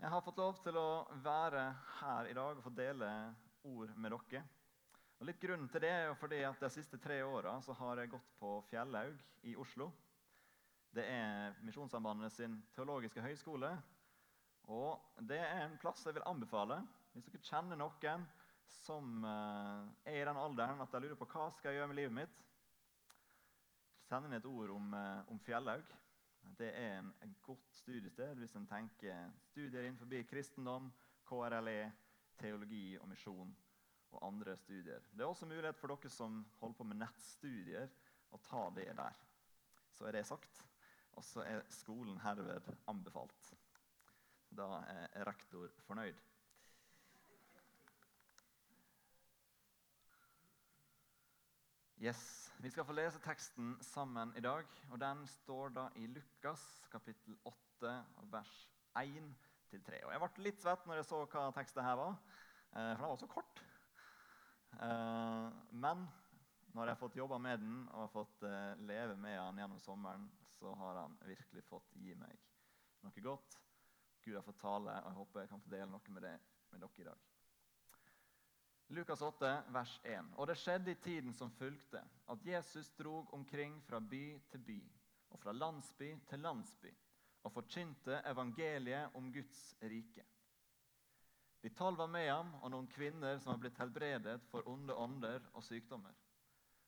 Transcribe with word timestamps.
Jeg 0.00 0.08
har 0.08 0.22
fått 0.24 0.38
lov 0.40 0.56
til 0.64 0.76
å 0.80 1.02
være 1.20 1.62
her 1.98 2.28
i 2.30 2.32
dag 2.32 2.56
og 2.56 2.64
få 2.64 2.70
dele 2.72 3.08
ord 3.68 3.90
med 4.00 4.14
dere. 4.14 4.40
Og 5.20 5.28
litt 5.28 5.42
Grunnen 5.42 5.68
til 5.68 5.82
det 5.84 5.90
er 5.92 6.06
jo 6.06 6.14
fordi 6.16 6.38
at 6.48 6.62
de 6.62 6.70
siste 6.72 6.96
tre 6.96 7.18
åra 7.20 7.58
har 7.82 8.00
jeg 8.00 8.12
gått 8.14 8.30
på 8.40 8.54
Fjellaug 8.70 9.20
i 9.44 9.52
Oslo. 9.60 9.90
Det 10.88 11.04
er 11.04 11.60
Misjonssambandet 11.68 12.32
sin 12.32 12.56
teologiske 12.72 13.20
høyskole. 13.20 13.74
Og 14.72 15.20
det 15.28 15.42
er 15.44 15.66
en 15.66 15.76
plass 15.82 16.06
jeg 16.08 16.16
vil 16.16 16.24
anbefale 16.32 16.80
hvis 17.12 17.28
dere 17.28 17.44
kjenner 17.44 17.76
noen 17.76 18.24
som 18.80 19.20
eh, 19.28 20.12
er 20.14 20.22
i 20.22 20.28
den 20.30 20.40
alderen 20.40 20.80
at 20.80 20.96
de 20.96 21.04
lurer 21.04 21.20
på 21.20 21.28
hva 21.28 21.50
skal 21.58 21.74
jeg 21.74 21.82
gjøre 21.82 21.92
med 21.92 22.00
livet 22.00 22.16
mitt. 22.22 22.44
Send 24.08 24.30
inn 24.30 24.40
et 24.40 24.48
ord 24.48 24.72
om, 24.78 24.94
eh, 24.96 25.28
om 25.28 25.44
Fjellaug. 25.44 25.92
Det 26.58 26.68
er 26.76 26.98
en, 26.98 27.14
en 27.24 27.36
godt 27.42 27.72
studiested 27.72 28.34
hvis 28.40 28.54
en 28.56 28.66
tenker 28.68 29.30
studier 29.48 29.86
innenfor 29.86 30.10
kristendom, 30.28 30.92
KRLE, 31.28 31.92
teologi 32.40 32.98
og 32.98 33.08
misjon 33.08 33.56
og 34.10 34.26
andre 34.26 34.56
studier. 34.56 35.00
Det 35.12 35.20
er 35.20 35.28
også 35.28 35.46
mulighet 35.46 35.78
for 35.78 35.94
dere 35.94 36.10
som 36.10 36.42
holder 36.60 36.76
på 36.76 36.84
med 36.84 37.00
nettstudier, 37.00 37.88
å 38.30 38.38
ta 38.44 38.66
det 38.74 38.90
der. 38.96 39.16
Så 39.94 40.06
er 40.06 40.16
det 40.16 40.26
sagt. 40.26 40.64
Og 41.18 41.24
så 41.26 41.42
er 41.42 41.64
skolen 41.74 42.18
herved 42.22 42.70
anbefalt. 42.88 43.54
Da 44.56 44.82
er 44.88 45.24
rektor 45.26 45.70
fornøyd. 45.86 46.18
Yes, 52.00 52.49
Vi 52.60 52.68
skal 52.68 52.84
få 52.84 52.92
lese 52.92 53.16
teksten 53.24 53.70
sammen 53.80 54.34
i 54.36 54.40
dag. 54.44 54.66
og 54.92 54.98
Den 55.00 55.22
står 55.26 55.70
da 55.72 55.86
i 55.96 56.06
Lukas 56.06 56.64
kapittel 56.92 57.38
8, 57.48 57.92
vers 58.32 58.68
1-3. 59.00 60.02
Og 60.04 60.12
Jeg 60.12 60.20
ble 60.20 60.44
litt 60.44 60.60
svett 60.60 60.84
når 60.84 61.00
jeg 61.00 61.06
så 61.08 61.22
hva 61.24 61.46
teksten 61.56 61.86
her 61.86 61.96
var, 61.96 62.18
eh, 62.74 62.90
for 62.98 63.06
den 63.06 63.08
var 63.14 63.22
så 63.22 63.30
kort. 63.32 63.62
Eh, 64.76 65.48
men 65.72 66.04
når 66.74 66.84
jeg 66.84 66.94
har 66.94 67.00
fått 67.00 67.16
jobba 67.16 67.38
med 67.38 67.64
den 67.64 67.80
og 67.94 68.02
har 68.02 68.12
fått 68.12 68.42
eh, 68.42 68.76
leve 68.76 69.16
med 69.16 69.38
den 69.38 69.64
gjennom 69.64 69.80
sommeren, 69.80 70.30
så 70.58 70.74
har 70.74 71.00
han 71.00 71.16
virkelig 71.24 71.64
fått 71.64 71.96
gi 71.96 72.12
meg 72.14 72.36
noe 73.00 73.24
godt. 73.24 73.56
Gud 74.20 74.36
har 74.36 74.44
fått 74.44 74.60
tale, 74.60 75.00
og 75.00 75.08
jeg 75.08 75.20
håper 75.22 75.46
jeg 75.46 75.54
kan 75.56 75.64
få 75.64 75.76
dele 75.78 75.92
noe 75.96 76.12
med 76.12 76.28
det 76.28 76.38
med 76.74 76.84
dere 76.84 77.06
i 77.06 77.08
dag. 77.08 77.29
Lukas 78.92 79.22
8, 79.22 79.62
vers 79.70 80.00
1. 80.02 80.32
Og 80.34 80.48
det 80.50 80.56
skjedde 80.58 80.90
i 80.90 80.98
tiden 80.98 81.34
som 81.34 81.52
fulgte, 81.54 82.00
at 82.26 82.46
Jesus 82.46 82.88
drog 82.98 83.28
omkring 83.34 83.76
fra 83.86 84.00
by 84.02 84.24
til 84.50 84.64
by 84.66 84.78
og 85.30 85.38
fra 85.38 85.54
landsby 85.54 86.08
til 86.26 86.42
landsby 86.42 86.90
og 87.46 87.54
forkynte 87.54 88.18
evangeliet 88.26 89.14
om 89.14 89.30
Guds 89.32 89.62
rike. 89.82 90.26
De 91.62 91.70
tolv 91.70 92.02
var 92.02 92.10
med 92.10 92.26
ham, 92.32 92.50
og 92.64 92.74
noen 92.74 92.90
kvinner 92.90 93.38
som 93.38 93.52
var 93.52 93.62
blitt 93.62 93.78
helbredet 93.78 94.36
for 94.50 94.66
onde 94.66 94.96
ånder 94.98 95.46
og 95.52 95.62
sykdommer. 95.62 96.18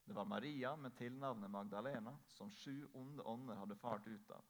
Det 0.02 0.18
var 0.18 0.26
Maria 0.26 0.74
med 0.76 0.98
tilnavnet 0.98 1.54
Magdalena, 1.54 2.18
som 2.34 2.50
sju 2.50 2.88
onde 2.98 3.22
ånder 3.22 3.62
hadde 3.62 3.78
fart 3.78 4.10
ut 4.10 4.30
av. 4.34 4.42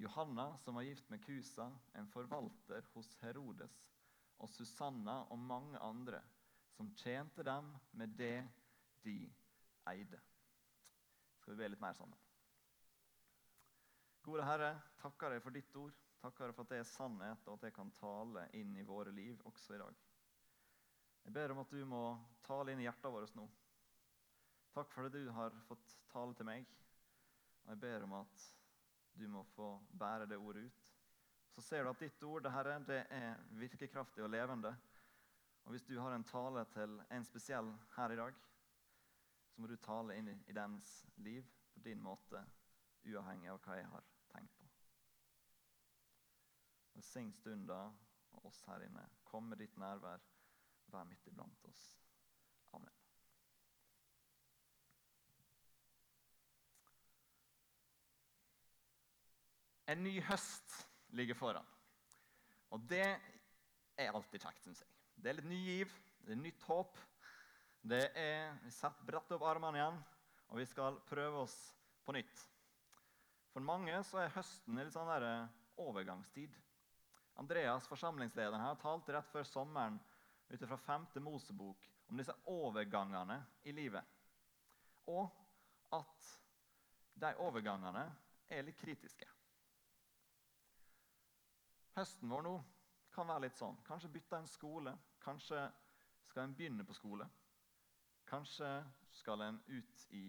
Johanna, 0.00 0.54
som 0.64 0.80
var 0.80 0.88
gift 0.88 1.10
med 1.12 1.20
Kusa, 1.20 1.68
en 1.92 2.08
forvalter 2.08 2.86
hos 2.94 3.12
Herodes, 3.20 3.82
og 4.40 4.48
Susanna 4.48 5.26
og 5.28 5.38
mange 5.38 5.78
andre 5.78 6.22
som 6.76 6.90
tjente 6.96 7.44
dem 7.46 7.70
med 7.98 8.14
det 8.18 8.44
de 9.04 9.16
eide. 9.90 10.20
Skal 11.40 11.54
vi 11.54 11.62
be 11.62 11.72
litt 11.72 11.82
mer 11.82 11.96
sammen? 11.98 12.18
Gode 14.22 14.46
Herre, 14.46 14.76
takker 15.02 15.34
deg 15.34 15.42
for 15.42 15.54
ditt 15.54 15.76
ord. 15.76 15.96
Takker 16.22 16.46
deg 16.46 16.54
for 16.54 16.62
at 16.62 16.70
det 16.70 16.78
er 16.78 16.86
sannhet, 16.86 17.48
og 17.48 17.56
at 17.56 17.66
det 17.66 17.72
kan 17.74 17.90
tale 17.96 18.46
inn 18.54 18.76
i 18.78 18.86
våre 18.86 19.10
liv 19.14 19.40
også 19.48 19.74
i 19.74 19.80
dag. 19.82 19.96
Jeg 21.24 21.34
ber 21.34 21.54
om 21.54 21.62
at 21.62 21.74
du 21.74 21.82
må 21.86 22.02
tale 22.46 22.72
inn 22.72 22.82
i 22.82 22.86
hjertet 22.86 23.10
vårt 23.14 23.34
nå. 23.38 23.48
Takk 24.72 24.94
for 24.94 25.06
at 25.08 25.14
du 25.14 25.26
har 25.34 25.58
fått 25.66 25.96
tale 26.12 26.34
til 26.38 26.48
meg. 26.48 26.70
Og 27.64 27.74
jeg 27.74 27.82
ber 27.82 28.06
om 28.06 28.14
at 28.22 28.46
du 29.18 29.26
må 29.30 29.42
få 29.56 29.74
bære 29.98 30.28
det 30.30 30.38
ordet 30.38 30.64
ut. 30.70 30.88
Så 31.52 31.62
ser 31.66 31.84
du 31.84 31.90
at 31.90 32.00
ditt 32.00 32.22
ord 32.24 32.46
det 32.46 32.54
Herre, 32.54 32.78
det 32.86 33.02
er 33.12 33.42
virkekraftig 33.58 34.24
og 34.24 34.30
levende. 34.32 34.72
Og 35.64 35.70
Hvis 35.70 35.82
du 35.82 35.98
har 36.00 36.14
en 36.14 36.24
tale 36.24 36.64
til 36.64 37.00
en 37.10 37.24
spesiell 37.24 37.70
her 37.96 38.10
i 38.10 38.16
dag, 38.16 38.34
så 39.52 39.60
må 39.60 39.66
du 39.66 39.76
tale 39.76 40.16
inn 40.16 40.28
i 40.32 40.56
dens 40.56 40.90
liv 41.16 41.46
på 41.74 41.80
din 41.84 42.00
måte, 42.02 42.40
uavhengig 43.06 43.50
av 43.52 43.60
hva 43.64 43.76
jeg 43.78 43.88
har 43.92 44.08
tenkt 44.32 44.56
på. 44.58 44.68
Velsign 46.94 47.32
stunda 47.32 47.78
og 48.32 48.46
oss 48.50 48.62
her 48.66 48.84
inne. 48.86 49.04
Kom 49.24 49.48
med 49.50 49.62
ditt 49.62 49.76
nærvær. 49.80 50.20
Vær 50.92 51.06
midt 51.08 51.26
iblant 51.26 51.64
oss. 51.68 51.82
Amen. 52.76 52.92
En 59.86 60.04
ny 60.04 60.18
høst 60.28 60.76
ligger 61.16 61.36
foran. 61.36 61.68
Og 62.72 62.80
det 62.88 63.04
er 63.04 64.12
alltid 64.12 64.40
kjekt, 64.40 64.64
syns 64.64 64.84
jeg. 64.84 64.91
Det 65.22 65.30
er 65.30 65.36
litt 65.38 65.46
ny 65.46 65.58
giv, 65.62 65.90
det 66.26 66.34
er 66.34 66.40
nytt 66.40 66.64
håp. 66.66 66.96
Det 67.82 68.02
er, 68.18 68.56
Vi 68.64 68.72
setter 68.74 69.06
bretter 69.06 69.36
opp 69.36 69.44
armene 69.46 69.78
igjen, 69.78 70.00
og 70.50 70.58
vi 70.58 70.64
skal 70.66 70.98
prøve 71.06 71.44
oss 71.44 71.54
på 72.02 72.14
nytt. 72.16 72.40
For 73.54 73.62
mange 73.62 73.94
så 74.08 74.18
er 74.18 74.34
høsten 74.34 74.74
en 74.74 74.82
litt 74.82 74.96
sånn 74.96 75.10
der 75.12 75.26
eh, 75.28 75.52
overgangstid. 75.84 76.56
Andreas, 77.38 77.86
forsamlingslederen 77.86 78.64
her, 78.64 78.80
talte 78.82 79.14
rett 79.14 79.30
før 79.30 79.46
sommeren 79.46 80.00
ut 80.50 80.66
fra 80.66 80.80
5. 80.88 81.06
Mosebok 81.22 81.86
om 82.10 82.18
disse 82.18 82.34
overgangene 82.50 83.38
i 83.62 83.76
livet. 83.78 84.02
Og 85.06 85.30
at 85.94 86.32
de 87.22 87.30
overgangene 87.46 88.08
er 88.50 88.66
litt 88.66 88.80
kritiske. 88.82 89.30
Høsten 91.94 92.30
vår 92.32 92.48
nå 92.48 92.58
kan 93.12 93.28
være 93.28 93.46
litt 93.46 93.58
sånn. 93.58 93.76
Kanskje 93.86 94.10
bytte 94.12 94.38
en 94.40 94.48
skole. 94.48 94.94
Kanskje 95.22 95.60
skal 96.28 96.46
en 96.46 96.56
begynne 96.56 96.86
på 96.88 96.96
skole. 96.96 97.28
Kanskje 98.28 98.68
skal 99.12 99.44
en 99.44 99.60
ut 99.68 100.04
i 100.16 100.24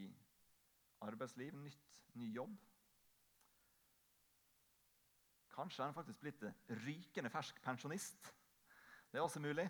arbeidsliv, 1.04 1.56
nytt, 1.56 2.00
ny 2.20 2.30
jobb. 2.36 2.56
Kanskje 5.54 5.84
er 5.84 5.92
en 5.92 5.96
faktisk 5.96 6.22
blitt 6.24 6.44
rykende 6.84 7.30
fersk 7.30 7.62
pensjonist. 7.64 8.34
Det 9.12 9.20
er 9.20 9.24
også 9.24 9.40
mulig. 9.40 9.70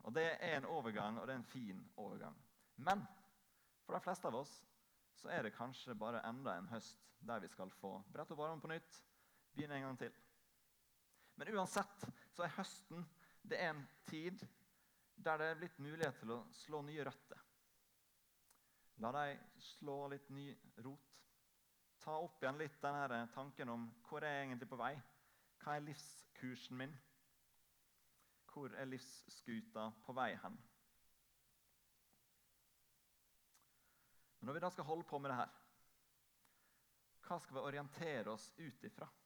Og 0.00 0.14
Det 0.14 0.24
er 0.40 0.56
en 0.56 0.64
overgang, 0.64 1.18
og 1.18 1.26
det 1.26 1.34
er 1.34 1.38
en 1.38 1.44
fin 1.44 1.90
overgang. 1.96 2.36
Men 2.76 3.02
for 3.84 3.94
de 3.94 4.00
fleste 4.00 4.28
av 4.28 4.34
oss 4.34 4.52
så 5.20 5.28
er 5.28 5.42
det 5.42 5.56
kanskje 5.56 5.94
bare 5.94 6.22
enda 6.28 6.56
en 6.56 6.68
høst 6.70 7.10
der 7.20 7.40
vi 7.40 7.48
skal 7.48 7.70
få 7.70 7.98
brette 8.12 8.32
opp 8.32 8.40
armene 8.40 8.62
på 8.62 8.70
nytt, 8.70 9.00
begynne 9.52 9.76
en 9.76 9.82
gang 9.82 9.98
til. 9.98 10.14
Men 11.40 11.54
uansett 11.56 12.02
så 12.36 12.44
er 12.44 12.52
høsten 12.52 13.04
det 13.48 13.56
er 13.56 13.70
en 13.72 13.86
tid 14.10 14.42
der 15.16 15.38
det 15.40 15.46
er 15.48 15.60
blitt 15.62 15.78
mulighet 15.80 16.18
til 16.20 16.34
å 16.34 16.42
slå 16.52 16.82
nye 16.84 17.04
røtter. 17.08 17.38
La 19.00 19.08
dem 19.16 19.46
slå 19.64 19.94
litt 20.12 20.28
ny 20.36 20.50
rot. 20.84 21.14
Ta 22.04 22.18
opp 22.20 22.44
igjen 22.44 22.60
litt 22.60 22.76
denne 22.82 23.22
tanken 23.32 23.72
om 23.72 23.86
hvor 24.04 24.20
er 24.20 24.34
jeg 24.34 24.50
egentlig 24.50 24.68
på 24.68 24.80
vei. 24.82 24.90
Hva 25.64 25.78
er 25.78 25.86
livskursen 25.86 26.76
min? 26.76 26.92
Hvor 28.52 28.76
er 28.76 28.92
livsskuta 28.92 29.86
på 30.04 30.16
vei 30.20 30.34
hen? 30.44 30.60
Men 34.36 34.52
når 34.52 34.58
vi 34.58 34.64
da 34.66 34.72
skal 34.76 34.88
holde 34.92 35.08
på 35.08 35.24
med 35.24 35.32
det 35.32 35.40
her, 35.40 35.56
hva 37.24 37.40
skal 37.40 37.56
vi 37.56 37.64
orientere 37.64 38.36
oss 38.36 38.50
ut 38.58 38.84
ifra? 38.84 39.08
Hva 39.08 39.08
er 39.08 39.08
det 39.08 39.08
vi 39.08 39.18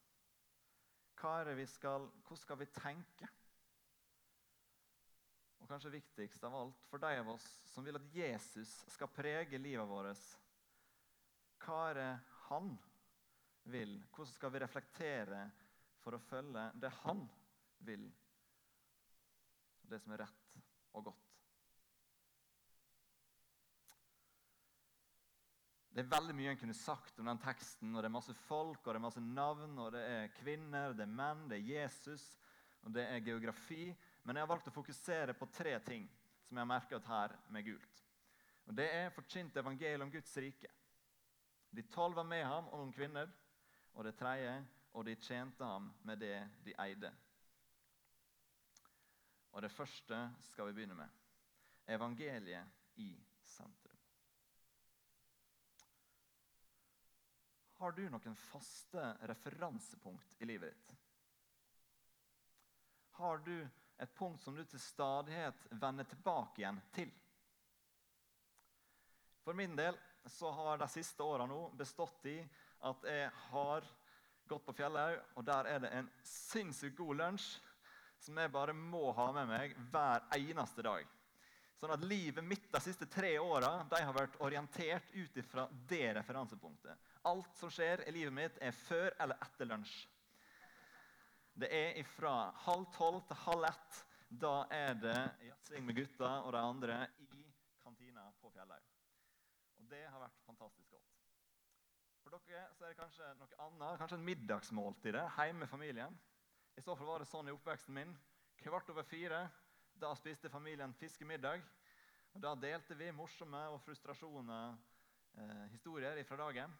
skal, 1.18 2.08
hvordan 2.22 2.40
skal 2.42 2.58
vi 2.58 2.66
tenke? 2.66 3.28
Og 5.64 5.68
kanskje 5.68 5.94
viktigst 5.94 6.44
av 6.44 6.54
alt 6.58 6.88
for 6.90 7.00
de 7.00 7.12
av 7.22 7.30
oss 7.32 7.44
som 7.70 7.84
vil 7.86 7.96
at 7.96 8.08
Jesus 8.12 8.72
skal 8.92 9.08
prege 9.08 9.58
livet 9.58 9.88
vårt. 9.88 10.24
Hva 11.64 11.78
er 11.90 12.00
det 12.00 12.10
han 12.50 12.74
vil? 13.72 13.96
Hvordan 14.12 14.34
skal 14.34 14.52
vi 14.52 14.60
reflektere 14.60 15.44
for 16.02 16.18
å 16.18 16.24
følge 16.26 16.66
det 16.76 16.92
han 17.00 17.24
vil? 17.86 18.04
Det 19.88 20.02
som 20.02 20.12
er 20.12 20.26
rett 20.26 20.58
og 20.92 21.08
godt. 21.08 21.33
Det 25.94 26.02
er 26.02 26.10
veldig 26.10 26.34
mye 26.34 26.50
en 26.50 26.58
kunne 26.58 26.74
sagt 26.74 27.20
om 27.22 27.28
den 27.30 27.38
teksten. 27.38 27.92
og 27.94 28.02
Det 28.02 28.08
er 28.08 28.16
masse 28.16 28.34
folk, 28.48 28.80
og 28.82 28.88
det 28.88 28.98
er 28.98 29.04
masse 29.04 29.20
navn, 29.22 29.78
og 29.78 29.92
det 29.94 30.02
er 30.02 30.32
kvinner, 30.40 30.92
det 30.92 31.04
er 31.06 31.12
menn, 31.20 31.44
det 31.50 31.60
er 31.60 31.68
Jesus, 31.68 32.24
og 32.82 32.90
det 32.96 33.04
er 33.06 33.22
geografi. 33.22 33.94
Men 34.24 34.34
jeg 34.34 34.42
har 34.42 34.50
valgt 34.50 34.72
å 34.72 34.74
fokusere 34.74 35.36
på 35.38 35.46
tre 35.54 35.76
ting 35.86 36.08
som 36.48 36.58
jeg 36.58 36.64
har 36.64 36.72
merket 36.72 37.06
her 37.06 37.36
med 37.54 37.68
gult. 37.68 38.02
Og 38.66 38.74
Det 38.74 38.88
er 38.90 39.14
forkynt 39.14 39.56
evangeliet 39.56 40.02
om 40.02 40.10
Guds 40.10 40.36
rike. 40.36 40.72
De 41.70 41.82
tolv 41.94 42.18
var 42.18 42.26
med 42.26 42.42
ham 42.42 42.66
og 42.72 42.80
noen 42.80 42.94
kvinner. 42.94 43.30
Og 43.94 44.04
det 44.04 44.16
tredje 44.18 44.54
og 44.94 45.04
de 45.06 45.14
tjente 45.14 45.64
ham 45.64 45.92
med 46.02 46.18
det 46.18 46.36
de 46.64 46.74
eide. 46.82 47.10
Og 49.54 49.62
det 49.62 49.70
første 49.70 50.18
skal 50.50 50.66
vi 50.66 50.80
begynne 50.80 50.98
med. 50.98 51.10
Evangeliet 51.86 52.98
i 52.98 53.12
sentrum. 53.46 53.94
Har 57.84 57.92
du 57.92 58.06
noen 58.08 58.36
faste 58.36 59.02
referansepunkt 59.28 60.36
i 60.38 60.46
livet 60.48 60.70
ditt? 60.72 60.92
Har 63.18 63.42
du 63.44 63.68
et 63.98 64.14
punkt 64.16 64.40
som 64.40 64.54
du 64.56 64.62
til 64.64 64.80
stadighet 64.80 65.66
vender 65.82 66.08
tilbake 66.08 66.62
igjen 66.62 66.78
til? 66.96 67.10
For 69.44 69.52
min 69.52 69.76
del 69.76 69.98
så 70.32 70.48
har 70.56 70.80
de 70.80 70.88
siste 70.94 71.26
åra 71.28 71.44
bestått 71.76 72.24
i 72.32 72.38
at 72.88 73.04
jeg 73.04 73.26
har 73.50 73.90
gått 74.48 74.64
på 74.64 74.76
Fjellhaug, 74.80 75.20
og 75.36 75.44
der 75.44 75.68
er 75.74 75.84
det 75.84 75.90
en 75.98 76.08
sinnssykt 76.24 76.96
god 76.96 77.20
lunsj 77.20 77.50
som 78.24 78.40
jeg 78.40 78.54
bare 78.54 78.72
må 78.72 79.10
ha 79.12 79.28
med 79.42 79.50
meg 79.52 79.76
hver 79.92 80.24
eneste 80.38 80.86
dag. 80.88 81.04
Sånn 81.76 81.92
at 81.92 82.08
Livet 82.08 82.48
mitt 82.48 82.72
de 82.72 82.80
siste 82.80 83.12
tre 83.12 83.34
åra 83.44 83.74
har 83.92 84.16
vært 84.16 84.40
orientert 84.40 85.12
ut 85.12 85.42
fra 85.50 85.68
det 85.92 86.14
referansepunktet. 86.16 86.96
Alt 87.24 87.56
som 87.56 87.70
skjer 87.72 88.02
i 88.08 88.12
livet 88.12 88.34
mitt, 88.36 88.58
er 88.60 88.74
før 88.76 89.14
eller 89.20 89.40
etter 89.44 89.68
lunsj. 89.68 89.94
Det 91.54 91.70
er 91.70 92.02
fra 92.16 92.50
halv 92.64 92.88
tolv 92.96 93.22
til 93.28 93.38
halv 93.44 93.68
ett. 93.68 94.00
Da 94.28 94.54
er 94.74 94.96
det 94.98 95.18
jazzing 95.46 95.84
med 95.86 95.96
gutta 96.00 96.30
og 96.42 96.52
de 96.56 96.60
andre 96.60 96.96
i 97.22 97.44
kantina 97.82 98.24
på 98.40 98.50
Fjellhaug. 98.50 98.88
Og 99.78 99.90
det 99.90 100.02
har 100.08 100.18
vært 100.18 100.40
fantastisk 100.46 100.90
godt. 100.90 101.12
For 102.24 102.34
dere 102.34 102.64
så 102.74 102.86
er 102.86 102.94
det 102.94 102.98
kanskje 102.98 103.28
noe 103.38 103.58
annet, 103.66 103.98
kanskje 104.00 104.18
en 104.18 104.26
middagsmåltid 104.26 105.18
hjemme 105.20 105.60
med 105.62 105.70
familien. 105.70 106.16
I 106.74 106.82
så 106.82 106.96
fall 106.98 107.06
var 107.12 107.22
det 107.22 107.30
sånn 107.30 107.48
i 107.48 107.54
oppveksten 107.54 107.94
min. 107.94 108.16
Kvart 108.64 108.90
over 108.90 109.06
fire 109.06 109.44
da 110.00 110.10
spiste 110.18 110.50
familien 110.50 110.94
fiskemiddag. 110.98 111.62
Og 112.34 112.42
Da 112.42 112.54
delte 112.58 112.96
vi 112.98 113.12
morsomme 113.14 113.60
og 113.70 113.80
frustrasjoner, 113.84 114.74
eh, 115.38 115.66
historier 115.70 116.24
fra 116.24 116.36
dagen. 116.36 116.74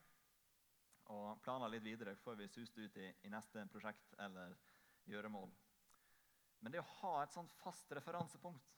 Og 1.12 1.40
planla 1.44 1.68
litt 1.68 1.84
videre 1.84 2.16
før 2.16 2.38
vi 2.40 2.48
suste 2.48 2.80
ut 2.80 2.96
i, 2.96 3.10
i 3.26 3.32
neste 3.32 3.66
prosjekt 3.72 4.14
eller 4.24 4.56
gjøremål. 5.10 5.50
Men 6.64 6.72
det 6.72 6.80
å 6.80 6.92
ha 7.02 7.16
et 7.22 7.34
sånt 7.34 7.52
fast 7.60 7.92
referansepunkt 7.92 8.70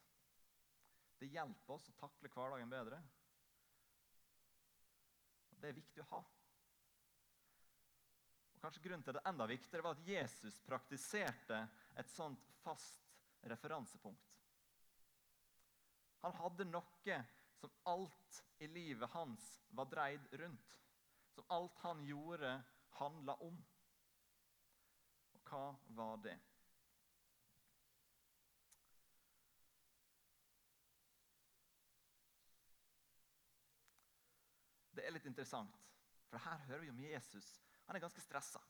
det 1.19 1.32
hjelper 1.32 1.76
oss 1.76 1.88
å 1.88 1.94
takle 1.96 2.28
hverdagen 2.28 2.73
bedre. 2.73 2.99
Det 5.56 5.70
er 5.70 5.78
viktig 5.78 6.02
å 6.05 6.08
ha. 6.11 6.23
Og 8.52 8.64
kanskje 8.64 8.82
Grunnen 8.84 9.05
til 9.06 9.17
det 9.17 9.25
enda 9.28 9.46
viktigere 9.49 9.87
var 9.87 9.96
at 9.96 10.08
Jesus 10.08 10.58
praktiserte 10.67 11.62
et 11.96 12.11
sånt 12.12 12.44
fast 12.61 13.08
referansepunkt. 13.49 14.32
Han 16.25 16.37
hadde 16.40 16.69
noe 16.69 17.19
som 17.56 17.73
alt 17.88 18.43
i 18.61 18.69
livet 18.69 19.12
hans 19.14 19.46
var 19.78 19.88
dreid 19.88 20.26
rundt. 20.40 20.76
Som 21.36 21.44
alt 21.52 21.78
han 21.84 22.00
gjorde, 22.08 22.50
handla 22.96 23.36
om. 23.44 23.56
Og 25.36 25.50
hva 25.50 25.64
var 25.98 26.20
det? 26.24 26.36
Det 34.96 35.04
er 35.04 35.12
litt 35.12 35.28
interessant, 35.28 35.76
for 36.30 36.40
her 36.40 36.64
hører 36.70 36.86
vi 36.86 36.90
om 36.90 37.04
Jesus 37.04 37.52
han 37.86 37.96
er 37.96 38.02
ganske 38.02 38.20
stressa. 38.20 38.60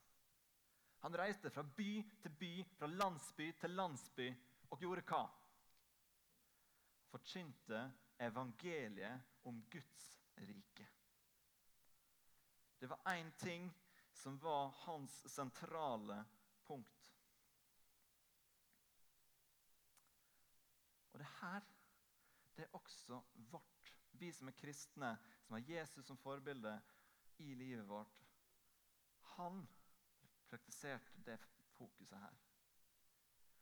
Han 1.01 1.15
reiste 1.17 1.49
fra 1.53 1.63
by 1.63 1.91
til 2.21 2.33
by, 2.39 2.51
fra 2.77 2.89
landsby 2.89 3.47
til 3.61 3.73
landsby, 3.77 4.27
og 4.69 4.81
gjorde 4.81 5.05
hva? 5.09 5.23
Forkynte 7.09 7.81
evangeliet 8.27 9.47
om 9.49 9.61
Guds 9.71 10.05
rike. 10.37 10.85
Det 12.79 12.87
var 12.87 12.99
én 13.05 13.31
ting 13.31 13.71
som 14.13 14.37
var 14.39 14.69
hans 14.85 15.33
sentrale 15.33 16.23
punkt. 16.67 17.09
Og 21.11 21.19
det 21.19 21.31
her 21.41 21.65
det 22.57 22.65
er 22.65 22.73
også 22.73 23.21
vårt, 23.51 23.93
vi 24.11 24.31
som 24.33 24.47
er 24.49 24.57
kristne, 24.57 25.17
som 25.45 25.53
har 25.53 25.69
Jesus 25.69 26.05
som 26.05 26.17
forbilde 26.17 26.79
i 27.37 27.53
livet 27.53 27.85
vårt 27.87 28.23
han 29.37 29.67
praktiserte 30.49 31.21
det 31.25 31.37
fokuset 31.77 32.17
her. 32.17 32.37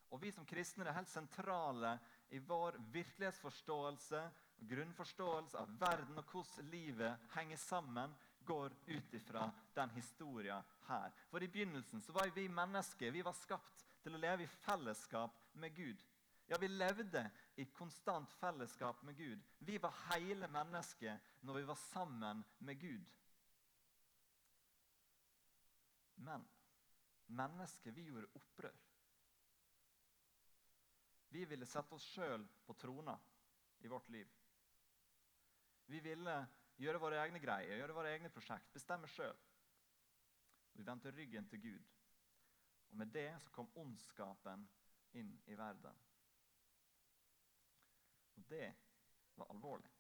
Og 0.10 0.22
Vi 0.22 0.32
som 0.32 0.46
kristne 0.48 0.86
er 0.88 0.96
helt 0.96 1.12
sentrale 1.12 1.98
i 2.32 2.40
vår 2.40 2.78
virkelighetsforståelse 2.94 4.22
og 4.62 4.70
grunnforståelse 4.70 5.60
av 5.60 5.74
verden 5.82 6.22
og 6.22 6.30
hvordan 6.32 6.70
livet 6.72 7.26
henger 7.34 7.60
sammen, 7.60 8.14
går 8.46 8.74
ut 8.86 9.14
ifra 9.14 9.52
den 9.74 9.90
historien 9.90 10.64
her. 10.88 11.12
For 11.30 11.44
I 11.44 11.48
begynnelsen 11.48 12.02
så 12.02 12.14
var 12.16 12.32
vi 12.36 12.48
mennesker 12.50 13.12
vi 13.12 13.24
var 13.26 13.34
skapt 13.34 13.86
til 14.04 14.16
å 14.16 14.22
leve 14.22 14.46
i 14.46 14.54
fellesskap 14.62 15.40
med 15.54 15.76
Gud. 15.76 16.04
Ja, 16.48 16.58
Vi 16.62 16.68
levde 16.68 17.32
i 17.56 17.66
konstant 17.66 18.32
fellesskap 18.40 19.02
med 19.02 19.18
Gud. 19.18 19.42
Vi 19.60 19.78
var 19.78 19.94
hele 20.12 20.48
mennesket 20.48 21.20
når 21.42 21.54
vi 21.54 21.64
var 21.64 21.76
sammen 21.76 22.44
med 22.58 22.80
Gud. 22.80 23.12
Men 26.16 26.46
mennesket, 27.26 27.94
vi 27.96 28.02
gjorde 28.02 28.30
opprør. 28.34 28.76
Vi 31.30 31.46
ville 31.46 31.66
sette 31.66 31.96
oss 31.98 32.06
sjøl 32.14 32.46
på 32.66 32.74
trona 32.80 33.18
i 33.84 33.88
vårt 33.88 34.10
liv. 34.10 34.30
Vi 35.86 36.00
ville 36.00 36.36
gjøre 36.82 37.02
våre 37.02 37.20
egne 37.24 37.40
greier, 37.40 37.80
gjøre 37.80 37.96
våre 37.96 38.14
egne 38.16 38.32
prosjekt, 38.34 38.72
bestemme 38.74 39.08
sjøl. 39.12 39.38
Vi 40.76 40.84
vendte 40.84 41.14
ryggen 41.16 41.48
til 41.48 41.62
Gud. 41.64 41.92
Og 42.92 42.98
med 43.00 43.14
det 43.16 43.30
så 43.44 43.52
kom 43.56 43.72
ondskapen 43.80 44.68
inn 45.16 45.32
i 45.48 45.56
verden. 45.58 46.02
Og 48.36 48.50
det 48.50 48.68
var 49.36 49.52
alvorlig. 49.52 49.92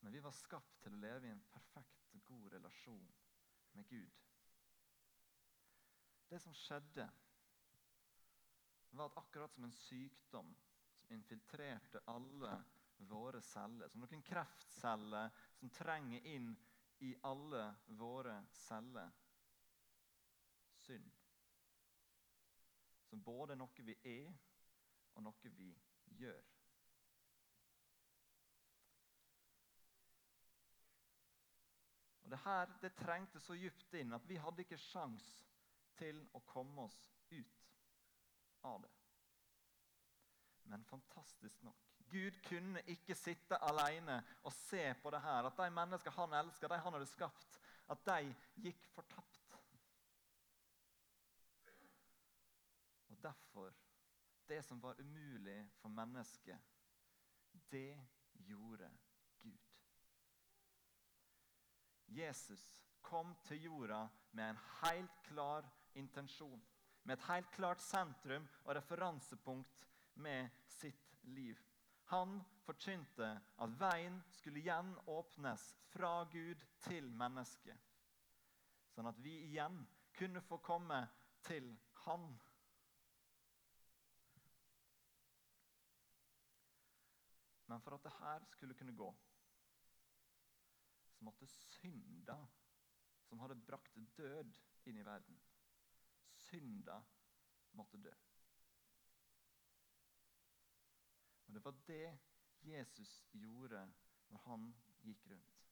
Men 0.00 0.14
vi 0.14 0.22
var 0.22 0.34
skapt 0.38 0.76
til 0.84 0.94
å 0.94 1.02
leve 1.02 1.26
i 1.26 1.34
en 1.34 1.46
perfekt, 1.50 1.94
god 2.26 2.52
relasjon 2.52 3.08
med 3.74 3.88
Gud. 3.90 4.22
Det 6.30 6.38
som 6.42 6.54
skjedde, 6.54 7.06
var 8.96 9.10
at 9.10 9.18
akkurat 9.20 9.52
som 9.54 9.66
en 9.66 9.74
sykdom 9.74 10.54
infiltrerte 11.08 12.02
alle 12.06 12.56
våre 12.96 13.42
celler, 13.42 13.88
som 13.88 14.02
noen 14.02 14.22
kreftceller 14.24 15.30
som 15.58 15.70
trenger 15.70 16.26
inn 16.26 16.50
i 17.04 17.12
alle 17.28 17.68
våre 17.86 18.40
celler 18.66 19.12
Synd. 20.86 21.10
Som 23.10 23.22
både 23.26 23.56
er 23.56 23.58
noe 23.58 23.86
vi 23.86 23.96
er, 24.06 24.28
og 25.16 25.24
noe 25.26 25.50
vi 25.56 25.72
gjør. 26.20 26.44
Og 32.26 32.30
det 32.30 32.38
her 32.42 32.70
det 32.82 32.92
trengte 32.98 33.40
så 33.42 33.54
dypt 33.54 33.94
inn 33.98 34.14
at 34.14 34.24
vi 34.26 34.38
hadde 34.42 34.62
ikke 34.62 34.78
sjans 34.82 35.26
til 35.98 36.18
å 36.34 36.42
komme 36.46 36.86
oss 36.86 36.98
ut 37.30 37.66
av 38.66 38.82
det. 38.82 39.05
Men 40.66 40.84
fantastisk 40.84 41.62
nok 41.62 41.86
Gud 42.10 42.38
kunne 42.48 42.82
ikke 42.86 43.14
sitte 43.18 43.58
alene 43.66 44.20
og 44.46 44.52
se 44.52 44.94
på 45.02 45.10
det 45.10 45.20
her. 45.22 45.48
At 45.48 45.58
de 45.58 45.70
mennesker 45.74 46.14
han 46.14 46.36
elsker, 46.38 46.68
de 46.68 46.78
han 46.78 46.92
hadde 46.92 47.08
skapt, 47.10 47.58
at 47.90 48.04
de 48.06 48.34
gikk 48.62 48.86
fortapt. 48.94 49.56
Og 53.08 53.22
derfor 53.22 53.74
Det 54.48 54.64
som 54.64 54.82
var 54.82 55.00
umulig 55.00 55.70
for 55.74 55.88
mennesket, 55.88 56.58
det 57.70 57.98
gjorde 58.46 58.90
Gud. 59.42 59.58
Jesus 62.06 62.84
kom 63.02 63.34
til 63.44 63.62
jorda 63.62 64.06
med 64.30 64.50
en 64.50 64.58
helt 64.82 65.22
klar 65.22 65.66
intensjon. 65.94 66.62
Med 67.02 67.18
et 67.18 67.24
helt 67.24 67.50
klart 67.50 67.82
sentrum 67.82 68.48
og 68.64 68.76
referansepunkt 68.76 69.88
med 70.16 70.48
sitt 70.68 71.14
liv. 71.22 71.58
Han 72.12 72.38
forkynte 72.66 73.28
at 73.58 73.76
veien 73.80 74.20
skulle 74.30 74.60
igjen 74.62 74.92
åpnes 75.10 75.64
fra 75.90 76.24
Gud 76.30 76.62
til 76.86 77.08
mennesket. 77.10 77.78
Sånn 78.94 79.10
at 79.10 79.18
vi 79.22 79.34
igjen 79.48 79.80
kunne 80.16 80.42
få 80.46 80.60
komme 80.64 81.02
til 81.46 81.72
Han. 82.06 82.28
Men 87.66 87.82
for 87.82 87.96
at 87.96 88.04
det 88.06 88.14
her 88.20 88.44
skulle 88.54 88.78
kunne 88.78 88.94
gå 88.94 89.10
så 91.16 91.24
måtte 91.24 91.46
synda, 91.48 92.36
som 93.24 93.40
hadde 93.40 93.56
brakt 93.66 93.94
død 94.18 94.52
inn 94.86 94.98
i 95.00 95.04
verden, 95.06 95.38
synda 96.46 96.98
måtte 97.72 98.00
dø. 98.04 98.12
Det 101.56 101.64
var 101.64 101.74
det 101.86 102.18
Jesus 102.62 103.24
gjorde 103.32 103.80
når 104.28 104.38
han 104.44 104.64
gikk 105.00 105.22
rundt. 105.30 105.62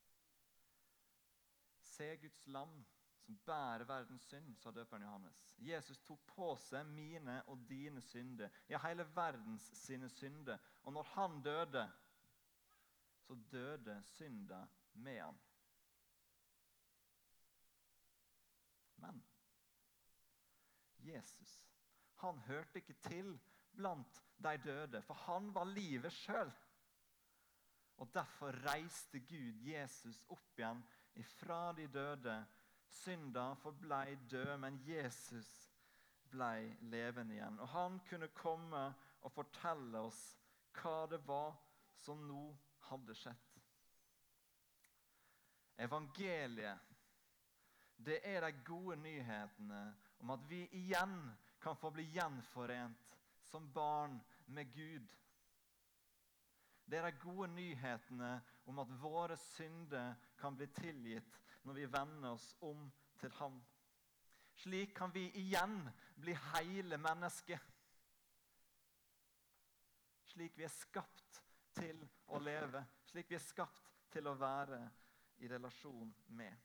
Se 1.85 2.07
Guds 2.17 2.47
lam 2.47 2.73
som 3.21 3.37
bærer 3.45 3.85
verdens 3.85 4.25
synd, 4.31 4.55
sa 4.57 4.73
døperen 4.73 5.05
Johannes. 5.05 5.43
Jesus 5.61 6.01
tok 6.09 6.23
på 6.31 6.47
seg 6.57 6.89
mine 6.89 7.35
og 7.53 7.67
dine 7.69 8.01
synder, 8.01 8.49
ja, 8.69 8.81
hele 8.87 9.05
verdens 9.17 9.67
sine 9.77 10.09
synder. 10.09 10.57
Og 10.83 10.97
når 10.97 11.11
han 11.13 11.37
døde, 11.45 11.85
så 13.27 13.37
døde 13.53 13.99
synda 14.15 14.63
med 14.95 15.21
han. 15.21 15.39
Men 19.05 19.21
Jesus 21.13 21.61
han 22.25 22.39
hørte 22.39 22.81
ikke 22.81 22.95
til 23.05 23.41
blant 23.77 24.23
de 24.45 24.57
døde, 24.65 25.03
for 25.03 25.15
han 25.27 25.51
var 25.55 25.71
livet 25.71 26.13
sjøl. 26.13 26.51
Og 27.97 28.11
Derfor 28.15 28.53
reiste 28.67 29.21
Gud 29.21 29.63
Jesus 29.63 30.25
opp 30.29 30.59
igjen 30.59 30.83
ifra 31.21 31.73
de 31.73 31.87
døde. 31.87 32.35
Synda 32.91 33.53
forblei 33.59 34.17
død, 34.31 34.57
men 34.63 34.81
Jesus 34.87 35.51
blei 36.31 36.75
levende 36.81 37.35
igjen. 37.35 37.59
Og 37.59 37.69
Han 37.69 38.01
kunne 38.09 38.29
komme 38.29 38.85
og 39.23 39.33
fortelle 39.33 39.99
oss 40.09 40.23
hva 40.75 41.07
det 41.11 41.21
var 41.27 41.55
som 42.03 42.27
nå 42.29 42.49
hadde 42.91 43.15
skjedd. 43.17 43.51
Evangeliet 45.85 46.91
det 48.05 48.19
er 48.27 48.43
de 48.43 48.65
gode 48.67 48.97
nyhetene 49.01 49.83
om 50.21 50.31
at 50.35 50.43
vi 50.51 50.65
igjen 50.77 51.15
kan 51.63 51.77
få 51.79 51.91
bli 51.95 52.05
gjenforent 52.15 53.04
som 53.55 53.73
barn 53.73 54.21
med 54.47 54.73
Gud. 54.75 55.09
Det 56.87 56.99
er 56.99 57.05
de 57.07 57.19
gode 57.23 57.47
nyhetene 57.55 58.31
om 58.67 58.79
at 58.83 58.89
våre 58.99 59.37
synder 59.39 60.17
kan 60.41 60.57
bli 60.59 60.67
tilgitt 60.75 61.37
når 61.63 61.77
vi 61.79 61.85
vender 61.93 62.33
oss 62.35 62.49
om 62.67 62.89
til 63.21 63.31
Ham. 63.39 63.61
Slik 64.59 64.97
kan 64.99 65.15
vi 65.15 65.29
igjen 65.39 65.77
bli 66.19 66.35
hele 66.35 66.99
mennesker. 66.99 67.63
Slik 70.33 70.59
vi 70.59 70.67
er 70.67 70.75
skapt 70.75 71.39
til 71.79 72.01
å 72.35 72.41
leve, 72.43 72.83
slik 73.07 73.31
vi 73.31 73.39
er 73.39 73.45
skapt 73.45 73.93
til 74.11 74.27
å 74.27 74.35
være 74.41 74.81
i 75.47 75.53
relasjon 75.53 76.11
med. 76.35 76.59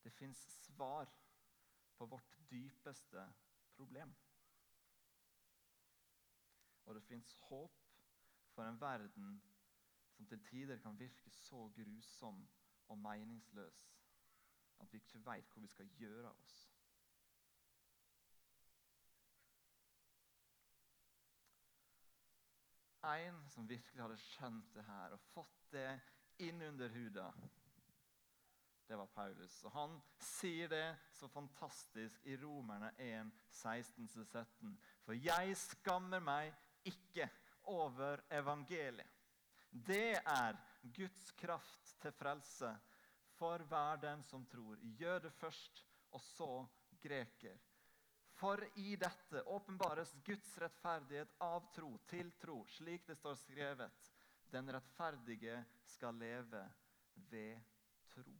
Det 0.00 0.14
fins 0.16 0.40
svar 0.64 1.12
på 2.00 2.08
vårt 2.08 2.40
dypeste 2.48 3.26
problem. 3.76 4.16
Og 6.88 6.96
det 6.96 7.04
fins 7.04 7.34
håp 7.50 7.74
for 8.54 8.64
en 8.64 8.80
verden 8.80 9.42
som 10.16 10.26
til 10.26 10.40
tider 10.48 10.80
kan 10.82 10.96
virke 10.98 11.30
så 11.30 11.68
grusom 11.76 12.40
og 12.88 12.98
meningsløs 12.98 13.84
at 14.80 14.92
vi 14.92 14.98
ikke 14.98 15.20
veit 15.26 15.52
hvor 15.52 15.60
vi 15.60 15.68
skal 15.68 15.90
gjøre 15.98 16.28
av 16.28 16.40
oss. 16.44 16.58
En 23.08 23.44
som 23.48 23.68
virkelig 23.68 24.02
hadde 24.02 24.18
skjønt 24.20 24.74
det 24.74 24.84
her 24.84 25.14
og 25.16 25.20
fått 25.32 25.70
det 25.72 25.90
inn 26.44 26.60
under 26.62 26.90
huda, 26.92 27.28
det 28.88 28.96
var 28.98 29.06
Paulus. 29.12 29.64
Og 29.64 29.72
Han 29.72 29.98
sier 30.24 30.68
det 30.68 30.96
så 31.12 31.28
fantastisk 31.28 32.24
i 32.26 32.36
Romerne 32.40 32.90
1, 32.98 33.32
16-17. 33.52 34.74
For 35.04 35.12
jeg 35.12 35.56
skammer 35.60 36.24
meg 36.24 36.54
ikke 36.88 37.28
over 37.68 38.22
evangeliet. 38.32 39.14
Det 39.70 40.16
er 40.16 40.56
Guds 40.96 41.30
kraft 41.36 41.94
til 42.00 42.12
frelse 42.16 42.70
for 43.38 43.62
hver 43.70 44.00
den 44.02 44.22
som 44.24 44.46
tror. 44.46 44.78
Jøde 45.00 45.30
først, 45.30 45.84
og 46.10 46.20
så 46.20 46.66
greker. 47.02 47.58
For 48.38 48.62
i 48.78 48.94
dette 48.96 49.42
åpenbares 49.50 50.14
Guds 50.24 50.50
rettferdighet 50.62 51.34
av 51.42 51.66
tro 51.74 51.90
til 52.10 52.30
tro, 52.40 52.60
slik 52.70 53.06
det 53.08 53.18
står 53.18 53.34
skrevet. 53.40 54.12
Den 54.52 54.70
rettferdige 54.72 55.56
skal 55.84 56.14
leve 56.22 56.62
ved 57.32 57.58
tro. 58.14 58.36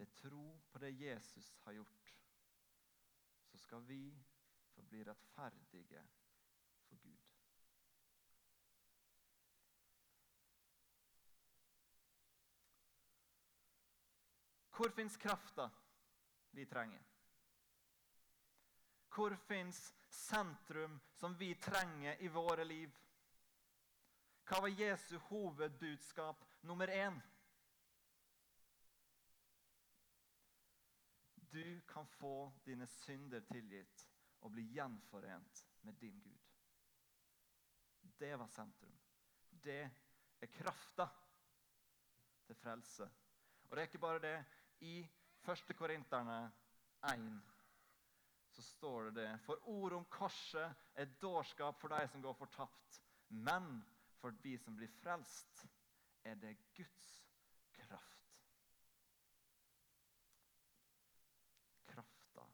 Ved 0.00 0.16
tro 0.16 0.46
på 0.72 0.80
det 0.80 0.94
Jesus 0.96 1.52
har 1.66 1.76
gjort, 1.76 2.14
så 3.50 3.58
skal 3.58 3.84
vi 3.84 4.02
få 4.80 4.86
bli 4.86 5.04
rettferdige 5.04 6.02
for 6.88 6.96
Gud. 6.96 7.18
Hvor 14.76 14.90
fins 14.90 15.16
krafta 15.16 15.70
vi 16.50 16.66
trenger? 16.66 17.02
Hvor 19.14 19.36
fins 19.36 19.94
sentrum 20.08 21.00
som 21.12 21.38
vi 21.38 21.54
trenger 21.54 22.16
i 22.22 22.28
våre 22.28 22.64
liv? 22.64 22.90
Hva 24.48 24.60
var 24.60 24.68
Jesu 24.68 25.18
hovedbudskap 25.18 26.44
nummer 26.62 26.88
én? 26.88 27.20
Du 31.52 31.80
kan 31.80 32.06
få 32.06 32.52
dine 32.64 32.86
synder 32.86 33.40
tilgitt 33.40 34.10
og 34.40 34.52
bli 34.52 34.64
gjenforent 34.74 35.64
med 35.82 35.92
din 36.00 36.20
Gud. 36.20 36.38
Det 38.20 38.38
var 38.38 38.46
sentrum. 38.46 38.98
Det 39.50 39.90
er 40.40 40.46
krafta 40.46 41.08
til 42.46 42.56
frelse. 42.56 43.10
Og 43.68 43.76
det 43.76 43.82
er 43.82 43.88
ikke 43.88 43.98
bare 43.98 44.18
det. 44.18 44.44
I 44.80 45.08
1. 45.48 45.76
Korinterne 45.76 46.52
1 47.12 47.42
så 48.50 48.62
står 48.62 49.02
det 49.02 49.14
det. 49.14 49.40
For 49.40 49.68
ordet 49.68 49.96
om 49.96 50.04
korset 50.04 50.74
er 50.94 51.04
dårskap 51.22 51.80
for 51.80 51.88
de 51.88 52.08
som 52.08 52.22
går 52.22 52.32
fortapt. 52.32 53.02
Men 53.28 53.84
for 54.20 54.34
vi 54.42 54.56
som 54.58 54.76
blir 54.76 54.90
frelst, 55.00 55.66
er 56.24 56.34
det 56.34 56.56
Guds 56.76 57.26
kraft. 57.72 58.34
Krafta 61.86 62.46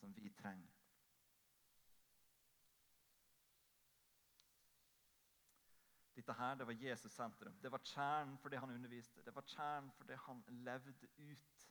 som 0.00 0.16
vi 0.16 0.30
trenger. 0.30 0.77
Dette 6.28 6.42
her, 6.42 6.56
det 6.56 6.64
var 6.64 6.72
Jesus 6.72 7.12
sentrum. 7.12 7.54
Det 7.62 7.70
var 7.72 7.80
kjernen 7.80 8.34
for 8.38 8.52
det 8.52 8.58
han 8.60 8.70
underviste. 8.70 9.22
Det 9.24 9.32
var 9.32 9.46
kjernen 9.48 9.88
for 9.96 10.04
det 10.04 10.16
han 10.26 10.42
levde 10.60 11.08
ut. 11.16 11.62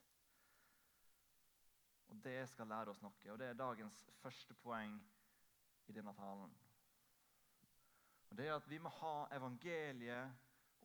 Og 2.09 2.15
Det 2.25 2.47
skal 2.49 2.65
lære 2.67 2.89
oss 2.89 3.03
noe, 3.03 3.13
og 3.29 3.37
det 3.37 3.51
er 3.51 3.59
dagens 3.59 3.99
første 4.17 4.55
poeng 4.57 4.95
i 5.85 5.93
denne 5.93 6.13
talen. 6.17 6.55
Og 8.31 8.37
Det 8.37 8.47
er 8.47 8.55
at 8.55 8.69
vi 8.69 8.79
må 8.81 8.89
ha 8.97 9.27
evangeliet 9.37 10.33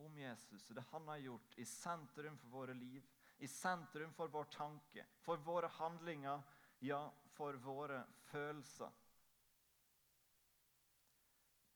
om 0.04 0.18
Jesus 0.20 0.68
og 0.68 0.76
det 0.76 0.84
han 0.90 1.08
har 1.08 1.24
gjort, 1.24 1.56
i 1.56 1.64
sentrum 1.64 2.36
for 2.42 2.48
våre 2.58 2.74
liv, 2.76 3.06
i 3.38 3.48
sentrum 3.48 4.12
for 4.12 4.28
vår 4.28 4.50
tanke, 4.52 5.06
for 5.24 5.40
våre 5.40 5.72
handlinger, 5.78 6.44
ja, 6.84 7.06
for 7.38 7.56
våre 7.56 8.04
følelser. 8.28 8.92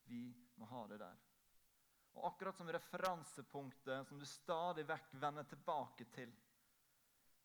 Vi 0.04 0.26
må 0.56 0.68
ha 0.68 0.84
det 0.92 1.00
der. 1.00 1.25
Og 2.16 2.26
akkurat 2.30 2.56
som 2.56 2.70
referansepunktet 2.72 4.08
som 4.08 4.18
du 4.18 4.26
stadig 4.26 4.86
vekk 4.88 5.14
vender 5.20 5.44
tilbake 5.50 6.06
til, 6.16 6.32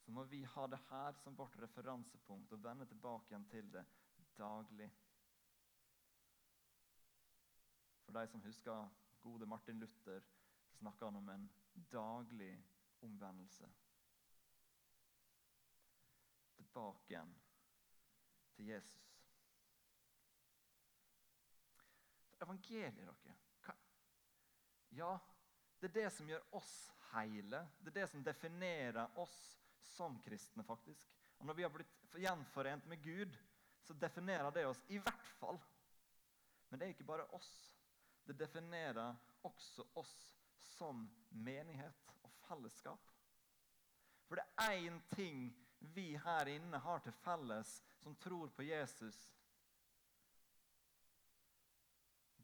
så 0.01 0.11
må 0.15 0.23
vi 0.31 0.43
ha 0.55 0.67
det 0.67 0.79
her 0.89 1.17
som 1.19 1.35
vårt 1.37 1.57
referansepunkt 1.61 2.53
og 2.55 2.63
vende 2.63 2.87
tilbake 2.89 3.33
igjen 3.33 3.47
til 3.51 3.67
det 3.73 3.83
daglig. 4.39 4.87
For 8.05 8.15
de 8.15 8.27
som 8.27 8.41
husker 8.41 8.87
gode 9.21 9.45
Martin 9.45 9.79
Luther, 9.79 10.23
så 10.69 10.77
snakker 10.77 11.05
han 11.05 11.15
om 11.15 11.29
en 11.29 11.51
daglig 11.91 12.55
omvendelse. 13.01 13.69
Tilbake 16.55 17.11
igjen 17.11 17.35
til 18.55 18.67
Jesus. 18.71 19.07
For 22.31 22.45
evangeliet, 22.45 22.97
dere 22.97 23.40
ja, 24.95 25.19
det 25.79 25.89
er 25.89 25.95
det 26.03 26.09
som 26.13 26.29
gjør 26.29 26.43
oss 26.57 26.73
hele. 27.11 27.63
Det 27.79 27.91
er 27.93 28.01
det 28.01 28.09
som 28.11 28.23
definerer 28.23 29.19
oss 29.19 29.37
som 29.95 30.19
kristne, 30.23 30.63
faktisk. 30.63 31.07
Og 31.39 31.45
Når 31.45 31.57
vi 31.57 31.63
har 31.63 31.73
blitt 31.73 32.17
gjenforent 32.21 32.85
med 32.87 33.03
Gud, 33.03 33.37
så 33.81 33.93
definerer 33.93 34.51
det 34.51 34.65
oss 34.67 34.83
i 34.87 34.99
hvert 35.01 35.31
fall. 35.39 35.59
Men 36.69 36.79
det 36.79 36.85
er 36.85 36.93
ikke 36.95 37.07
bare 37.07 37.29
oss. 37.35 37.51
Det 38.27 38.37
definerer 38.39 39.15
også 39.43 39.87
oss 39.99 40.13
som 40.59 41.07
menighet 41.31 42.13
og 42.23 42.31
fellesskap. 42.45 43.09
For 44.27 44.39
det 44.39 44.45
er 44.63 44.77
én 44.87 45.01
ting 45.15 45.49
vi 45.95 46.11
her 46.17 46.47
inne 46.47 46.77
har 46.77 47.01
til 47.03 47.15
felles 47.23 47.81
som 48.03 48.15
tror 48.15 48.53
på 48.55 48.63
Jesus, 48.63 49.17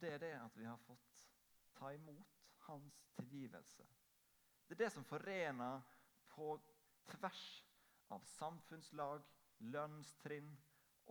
det 0.02 0.14
er 0.14 0.18
det 0.18 0.34
at 0.38 0.58
vi 0.58 0.66
har 0.66 0.78
fått 0.86 1.24
ta 1.78 1.94
imot 1.94 2.37
hans 2.68 3.02
tilgivelse. 3.16 3.88
Det 4.68 4.76
er 4.76 4.84
det 4.84 4.94
som 4.94 5.06
forener 5.08 5.82
på 6.34 6.54
tvers 7.08 7.44
av 8.14 8.24
samfunnslag, 8.28 9.24
lønnstrinn 9.72 10.50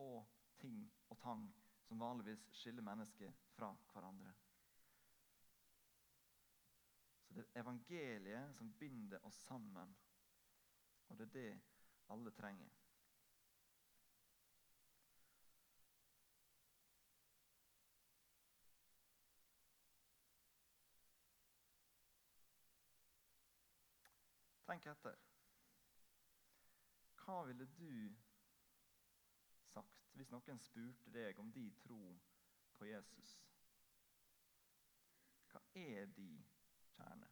og 0.03 0.27
ting 0.61 0.83
og 1.11 1.19
tang 1.21 1.47
som 1.87 2.01
vanligvis 2.01 2.45
skiller 2.57 2.85
mennesker 2.85 3.33
fra 3.57 3.71
hverandre. 3.93 4.33
Så 7.27 7.35
det 7.35 7.45
er 7.47 7.61
evangeliet 7.63 8.55
som 8.57 8.73
binder 8.79 9.25
oss 9.27 9.39
sammen, 9.49 9.95
og 11.09 11.19
det 11.19 11.29
er 11.29 11.35
det 11.39 11.51
alle 12.13 12.33
trenger. 12.37 12.71
Tenk 24.77 24.91
etter. 24.93 25.15
Hva 27.17 27.37
ville 27.49 27.65
du 27.79 28.17
sagt 29.71 30.11
hvis 30.19 30.29
noen 30.35 30.61
spurte 30.61 31.15
deg 31.15 31.41
om 31.41 31.49
de 31.55 31.63
tro 31.81 32.01
på 32.77 32.91
Jesus? 32.91 33.33
Hva 35.49 35.63
er 35.81 36.13
de 36.19 36.29
kjerne? 36.91 37.31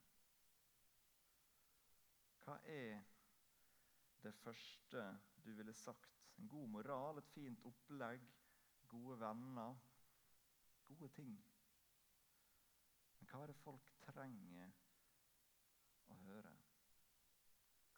Hva 2.47 2.57
er 2.79 3.05
det 4.25 4.33
første 4.41 5.05
du 5.45 5.53
ville 5.53 5.77
sagt? 5.85 6.25
En 6.41 6.49
god 6.49 6.73
moral, 6.79 7.21
et 7.21 7.33
fint 7.37 7.69
opplegg, 7.69 8.25
gode 8.89 9.21
venner, 9.21 9.77
gode 10.89 11.13
ting. 11.21 11.37
Men 13.21 13.29
hva 13.29 13.45
er 13.45 13.53
det 13.53 13.63
folk 13.69 13.99
trenger 14.09 14.79
å 16.09 16.23
høre? 16.25 16.61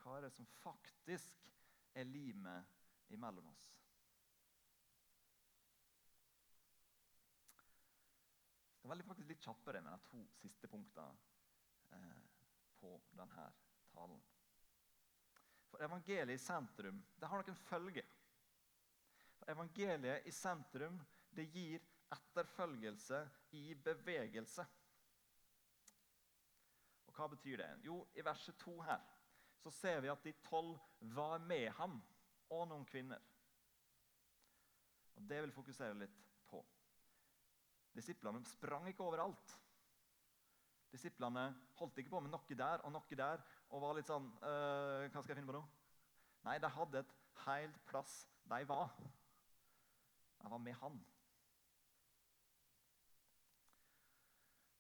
Hva 0.06 0.20
er 0.20 0.28
det 0.28 0.36
som 0.36 0.46
faktisk 0.62 1.48
er 1.98 2.06
limet 2.06 2.68
imellom 3.10 3.48
oss? 3.50 3.64
Det 8.86 8.94
er 8.94 9.02
faktisk 9.02 9.32
litt 9.32 9.42
kjappere 9.42 9.80
med 9.82 9.96
de 9.96 10.06
to 10.06 10.20
siste 10.38 10.70
punktene 10.70 11.10
eh, 11.96 12.20
på 12.78 12.92
denne 13.18 13.48
talen. 13.90 14.22
For 15.72 15.82
evangeliet 15.82 16.38
i 16.38 16.44
sentrum 16.44 17.02
det 17.18 17.32
har 17.32 17.42
noen 17.42 17.58
følger. 17.66 18.06
For 19.40 19.50
evangeliet 19.56 20.30
i 20.30 20.36
sentrum 20.38 21.02
det 21.34 21.48
gir 21.50 21.82
etterfølgelse 22.14 23.24
i 23.58 23.66
bevegelse. 23.74 24.70
Og 27.10 27.18
Hva 27.18 27.26
betyr 27.34 27.58
det? 27.64 27.70
Jo, 27.90 28.04
I 28.14 28.22
verset 28.22 28.62
2 28.62 28.78
her 28.86 29.15
så 29.66 29.72
ser 29.74 30.02
vi 30.04 30.10
at 30.12 30.22
de 30.22 30.30
tolv 30.46 30.76
var 31.16 31.42
med 31.42 31.72
ham 31.74 31.96
og 32.54 32.68
noen 32.70 32.84
kvinner. 32.86 33.22
Og 35.16 35.24
Det 35.26 35.40
vil 35.42 35.54
fokusere 35.54 35.96
litt 35.98 36.20
på. 36.46 36.60
Disiplene 37.96 38.44
sprang 38.46 38.86
ikke 38.86 39.02
overalt. 39.02 39.56
Disiplene 40.92 41.48
holdt 41.80 41.98
ikke 41.98 42.12
på 42.14 42.22
med 42.22 42.30
noe 42.30 42.58
der 42.60 42.84
og 42.86 42.94
noe 42.94 43.18
der 43.18 43.42
og 43.74 43.82
var 43.82 43.96
litt 43.98 44.06
sånn 44.06 44.28
øh, 44.46 45.08
Hva 45.10 45.18
skal 45.18 45.32
jeg 45.32 45.40
finne 45.40 45.50
på 45.50 45.56
nå? 45.58 45.64
Nei, 46.46 46.60
de 46.62 46.70
hadde 46.70 47.02
et 47.02 47.14
helt 47.42 47.82
plass 47.90 48.20
de 48.46 48.62
var. 48.70 48.94
De 50.38 50.52
var 50.52 50.62
med 50.62 50.78
han. 50.78 51.00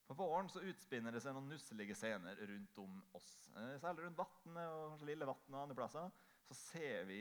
På 0.06 0.14
våren 0.14 0.48
så 0.48 0.60
utspinner 0.62 1.12
det 1.12 1.20
seg 1.22 1.34
noen 1.34 1.48
nusselige 1.50 1.96
scener 1.98 2.38
rundt 2.46 2.78
om 2.78 3.00
oss. 3.18 3.30
Eh, 3.56 3.74
særlig 3.82 4.04
rundt 4.04 4.20
vannet 4.20 4.68
og 4.70 4.92
kanskje 4.92 5.08
Lille 5.08 5.26
Vatnet 5.26 5.56
og 5.56 5.62
andre 5.64 5.76
plasser. 5.78 6.12
Så 6.46 6.54
ser 6.60 7.08
vi 7.08 7.20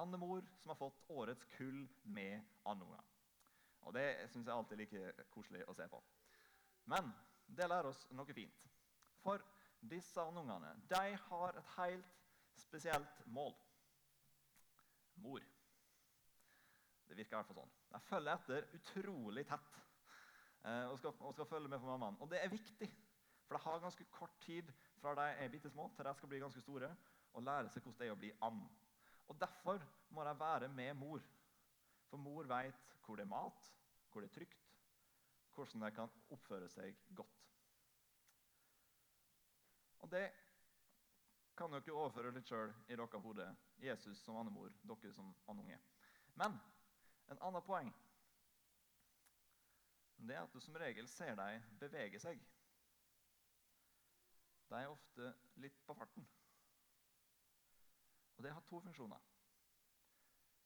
andemor 0.00 0.46
som 0.56 0.72
har 0.72 0.78
fått 0.80 1.02
årets 1.12 1.44
kull 1.56 1.82
med 2.04 2.40
andunger. 2.64 3.04
Og 3.84 3.94
Det 3.94 4.06
syns 4.32 4.48
jeg 4.48 4.54
alltid 4.54 4.76
er 4.76 4.80
like 4.84 5.26
koselig 5.32 5.64
å 5.68 5.74
se 5.76 5.88
på. 5.88 6.00
Men 6.88 7.12
det 7.46 7.68
lærer 7.68 7.90
oss 7.90 8.06
noe 8.16 8.36
fint. 8.36 8.66
For 9.22 9.44
disse 9.80 10.20
andungene 10.22 10.74
de 10.88 11.16
har 11.28 11.60
et 11.60 11.74
helt 11.76 12.16
spesielt 12.58 13.26
mål. 13.26 13.52
Mor. 15.20 15.44
Det 17.08 17.16
virker 17.16 17.36
i 17.36 17.38
hvert 17.38 17.52
fall 17.52 17.60
sånn. 17.62 17.76
De 17.92 18.00
følger 18.08 18.34
etter 18.34 18.68
utrolig 18.80 19.44
tett. 19.48 19.78
Eh, 20.64 20.90
og 20.90 20.98
skal, 20.98 21.14
og 21.20 21.32
skal, 21.34 21.46
følge 21.46 21.68
med 21.68 21.78
på 21.78 21.86
mammaen. 21.86 22.16
Og 22.20 22.30
det 22.30 22.44
er 22.44 22.48
viktig, 22.48 22.90
for 23.46 23.54
det 23.56 23.62
har 23.64 23.78
ganske 23.78 24.04
kort 24.04 24.34
tid 24.40 24.72
fra 24.98 25.14
de 25.14 25.30
er 25.30 25.48
bitte 25.48 25.70
små 25.70 25.90
til 25.96 26.04
de 26.04 26.14
skal 26.14 26.28
bli 26.28 26.38
ganske 26.42 26.60
store, 26.60 26.90
og 27.32 27.42
lære 27.42 27.70
seg 27.70 27.82
hvordan 27.82 27.98
det 28.00 28.08
er 28.08 28.16
å 28.16 28.20
bli 28.20 28.32
and. 28.42 28.62
Og 29.28 29.40
Derfor 29.40 29.84
må 30.10 30.24
de 30.24 30.40
være 30.40 30.68
med 30.68 30.94
mor. 30.94 31.22
For 32.08 32.16
mor 32.16 32.48
vet 32.48 32.96
hvor 33.04 33.16
det 33.16 33.22
er 33.22 33.30
mat, 33.30 33.72
hvor 34.12 34.20
det 34.20 34.30
er 34.30 34.34
trygt, 34.34 34.64
hvordan 35.54 35.82
de 35.82 35.90
kan 35.94 36.10
oppføre 36.30 36.68
seg 36.68 36.96
godt. 37.14 37.44
Og 39.98 40.10
det 40.10 40.26
kan 41.58 41.72
dere 41.72 41.94
overføre 41.94 42.32
litt 42.32 42.48
sjøl 42.48 42.72
i 42.88 42.96
deres 42.96 43.22
hode. 43.22 43.46
Jesus 43.82 44.18
som 44.24 44.36
andemor, 44.36 44.70
dere 44.82 45.12
som 45.12 45.34
andunge. 45.48 45.78
Men 46.34 46.54
en 47.28 47.42
annen 47.42 47.64
poeng 47.66 47.90
det 50.26 50.34
er 50.34 50.42
at 50.42 50.54
du 50.54 50.60
som 50.60 50.76
regel 50.80 51.08
ser 51.08 51.36
dem 51.38 51.66
bevege 51.80 52.20
seg. 52.20 52.40
De 54.68 54.80
er 54.82 54.90
ofte 54.90 55.32
litt 55.62 55.78
på 55.86 55.94
farten. 55.96 56.26
Og 58.36 58.44
det 58.44 58.52
har 58.54 58.66
to 58.68 58.80
funksjoner. 58.80 59.22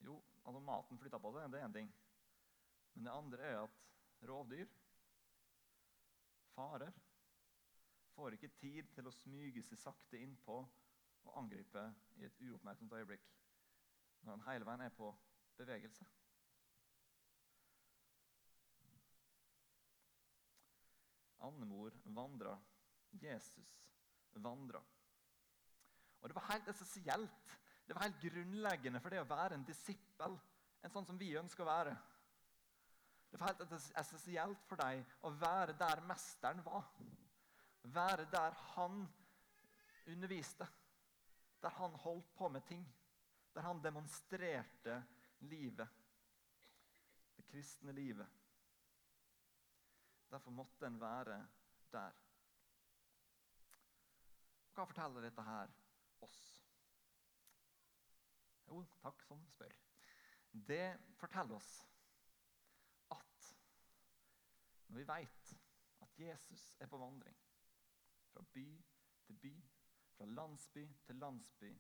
Jo, 0.02 0.16
altså 0.44 0.60
Maten 0.60 0.98
flytter 0.98 1.22
på 1.22 1.30
seg, 1.36 1.52
det 1.52 1.60
er 1.60 1.68
én 1.68 1.76
ting. 1.76 1.92
Men 2.94 3.06
det 3.06 3.12
andre 3.12 3.50
er 3.50 3.60
at 3.62 3.78
rovdyr, 4.28 4.72
farer, 6.54 6.92
får 8.12 8.36
ikke 8.36 8.52
tid 8.60 8.90
til 8.96 9.08
å 9.08 9.14
smyge 9.22 9.62
seg 9.64 9.80
sakte 9.80 10.20
innpå 10.20 10.58
og 11.22 11.38
angripe 11.38 11.84
i 12.20 12.26
et 12.26 12.42
uoppmerksomt 12.44 12.92
øyeblikk 12.98 13.30
når 14.22 14.36
han 14.36 14.44
hele 14.48 14.66
veien 14.66 14.84
er 14.84 14.92
på 14.94 15.08
bevegelse. 15.58 16.04
Andemor 21.46 21.94
vandra. 22.04 22.56
Jesus 23.20 23.78
vandra. 24.32 24.82
Og 26.20 26.28
Det 26.28 26.34
var 26.34 26.48
helt 26.52 26.68
essensielt. 26.68 27.58
Det 27.86 27.94
var 27.94 28.02
helt 28.02 28.20
grunnleggende 28.20 29.00
for 29.02 29.10
det 29.10 29.20
å 29.20 29.28
være 29.28 29.58
en 29.58 29.66
disippel. 29.66 30.38
En 30.82 30.90
sånn 30.90 31.06
som 31.06 31.18
vi 31.18 31.34
ønsker 31.38 31.64
å 31.64 31.70
være. 31.70 31.96
Det 33.30 33.40
var 33.40 33.52
helt 33.52 33.72
essensielt 33.98 34.64
for 34.68 34.80
deg 34.80 35.02
å 35.26 35.32
være 35.40 35.74
der 35.80 36.02
mesteren 36.06 36.62
var. 36.64 36.86
Være 37.82 38.26
der 38.30 38.54
han 38.74 39.02
underviste. 40.06 40.68
Der 41.62 41.74
han 41.78 41.96
holdt 42.04 42.34
på 42.36 42.48
med 42.48 42.64
ting. 42.68 42.84
Der 43.54 43.66
han 43.66 43.82
demonstrerte 43.82 45.02
livet. 45.48 45.88
Det 47.36 47.46
kristne 47.50 47.92
livet. 47.92 48.41
Derfor 50.32 50.50
måtte 50.50 50.86
en 50.86 51.00
være 51.00 51.38
der. 51.92 52.20
Hva 54.72 54.84
forteller 54.88 55.26
dette 55.26 55.44
her 55.44 55.72
oss? 56.24 56.40
Jo, 58.70 58.78
takk 59.02 59.20
som 59.26 59.42
spør. 59.50 59.74
Det 60.52 60.86
forteller 61.20 61.58
oss 61.58 61.72
at 63.12 63.50
når 64.88 65.02
vi 65.02 65.06
vet 65.08 65.52
at 66.06 66.18
Jesus 66.24 66.64
er 66.80 66.88
på 66.88 67.00
vandring 67.00 67.36
fra 68.32 68.44
by 68.54 68.66
til 69.26 69.38
by, 69.44 69.54
fra 70.16 70.24
landsby 70.24 70.86
til 71.04 71.20
landsby, 71.20 71.74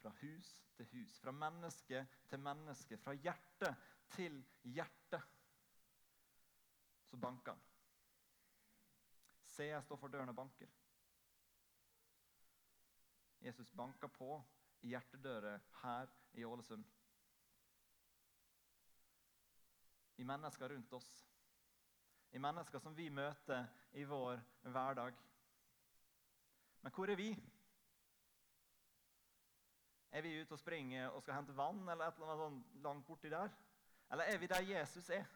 fra 0.00 0.12
hus 0.22 0.54
til 0.76 0.88
hus, 0.92 1.18
fra 1.20 1.32
menneske 1.32 2.06
til 2.28 2.40
menneske, 2.40 2.96
fra 2.96 3.12
hjerte 3.12 3.74
til 4.16 4.44
hjerte, 4.64 5.20
så 7.10 7.16
banker 7.16 7.52
han. 7.52 7.69
Se, 9.60 9.66
jeg 9.68 9.84
står 9.84 9.98
for 10.00 10.08
dørene 10.08 10.32
og 10.32 10.36
banker. 10.38 10.68
Jesus 13.44 13.72
banker 13.76 14.08
på 14.08 14.38
i 14.80 14.94
hjertedører 14.94 15.60
her 15.82 16.08
i 16.32 16.46
Ålesund. 16.48 16.84
I 20.16 20.24
mennesker 20.24 20.72
rundt 20.72 20.96
oss. 20.96 21.10
I 22.32 22.40
mennesker 22.40 22.80
som 22.80 22.96
vi 22.96 23.10
møter 23.12 23.68
i 24.00 24.06
vår 24.08 24.40
hverdag. 24.62 25.20
Men 26.80 26.96
hvor 26.96 27.12
er 27.12 27.20
vi? 27.20 27.28
Er 30.10 30.24
vi 30.24 30.38
ute 30.40 30.56
og 30.56 30.64
springer 30.64 31.10
og 31.10 31.20
skal 31.20 31.36
hente 31.36 31.56
vann 31.60 31.84
eller 31.84 32.08
et 32.08 32.16
eller 32.16 32.32
annet 32.32 32.46
sånn 32.46 32.82
langt 32.88 33.08
borti 33.12 33.28
der? 33.28 33.52
Eller 34.08 34.32
er 34.32 34.40
vi 34.40 34.52
der 34.56 34.72
Jesus 34.72 35.12
er? 35.20 35.28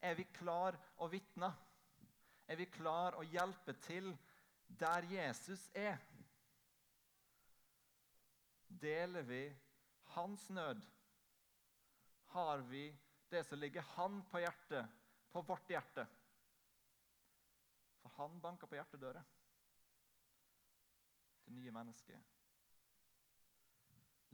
Er 0.00 0.16
vi 0.16 0.24
klar 0.40 0.80
å 0.96 1.12
vitne? 1.12 1.52
Er 2.46 2.58
vi 2.60 2.66
klar 2.70 3.16
å 3.18 3.24
hjelpe 3.26 3.74
til 3.82 4.12
der 4.80 5.06
Jesus 5.10 5.64
er? 5.74 5.98
Deler 8.68 9.26
vi 9.26 9.40
hans 10.14 10.48
nød? 10.50 10.84
Har 12.36 12.62
vi 12.70 12.84
det 13.30 13.42
som 13.48 13.58
ligger 13.58 13.82
han 13.96 14.20
på 14.30 14.42
hjertet, 14.42 14.86
på 15.32 15.42
vårt 15.42 15.70
hjerte? 15.70 16.06
For 18.02 18.14
han 18.20 18.38
banker 18.40 18.70
på 18.70 18.78
hjertedøra 18.78 19.24
til 21.42 21.58
nye 21.58 21.74
mennesker 21.74 22.22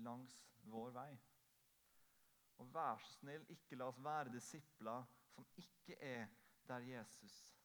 langs 0.02 0.34
vår 0.72 0.92
vei. 0.96 1.10
Og 2.60 2.68
vær 2.74 3.00
så 3.00 3.16
snill, 3.20 3.44
ikke 3.52 3.78
la 3.78 3.88
oss 3.88 4.00
være 4.04 4.34
disipler 4.34 5.08
som 5.32 5.48
ikke 5.56 5.96
er 5.96 6.28
der 6.68 6.84
Jesus 6.92 7.40
er. 7.48 7.61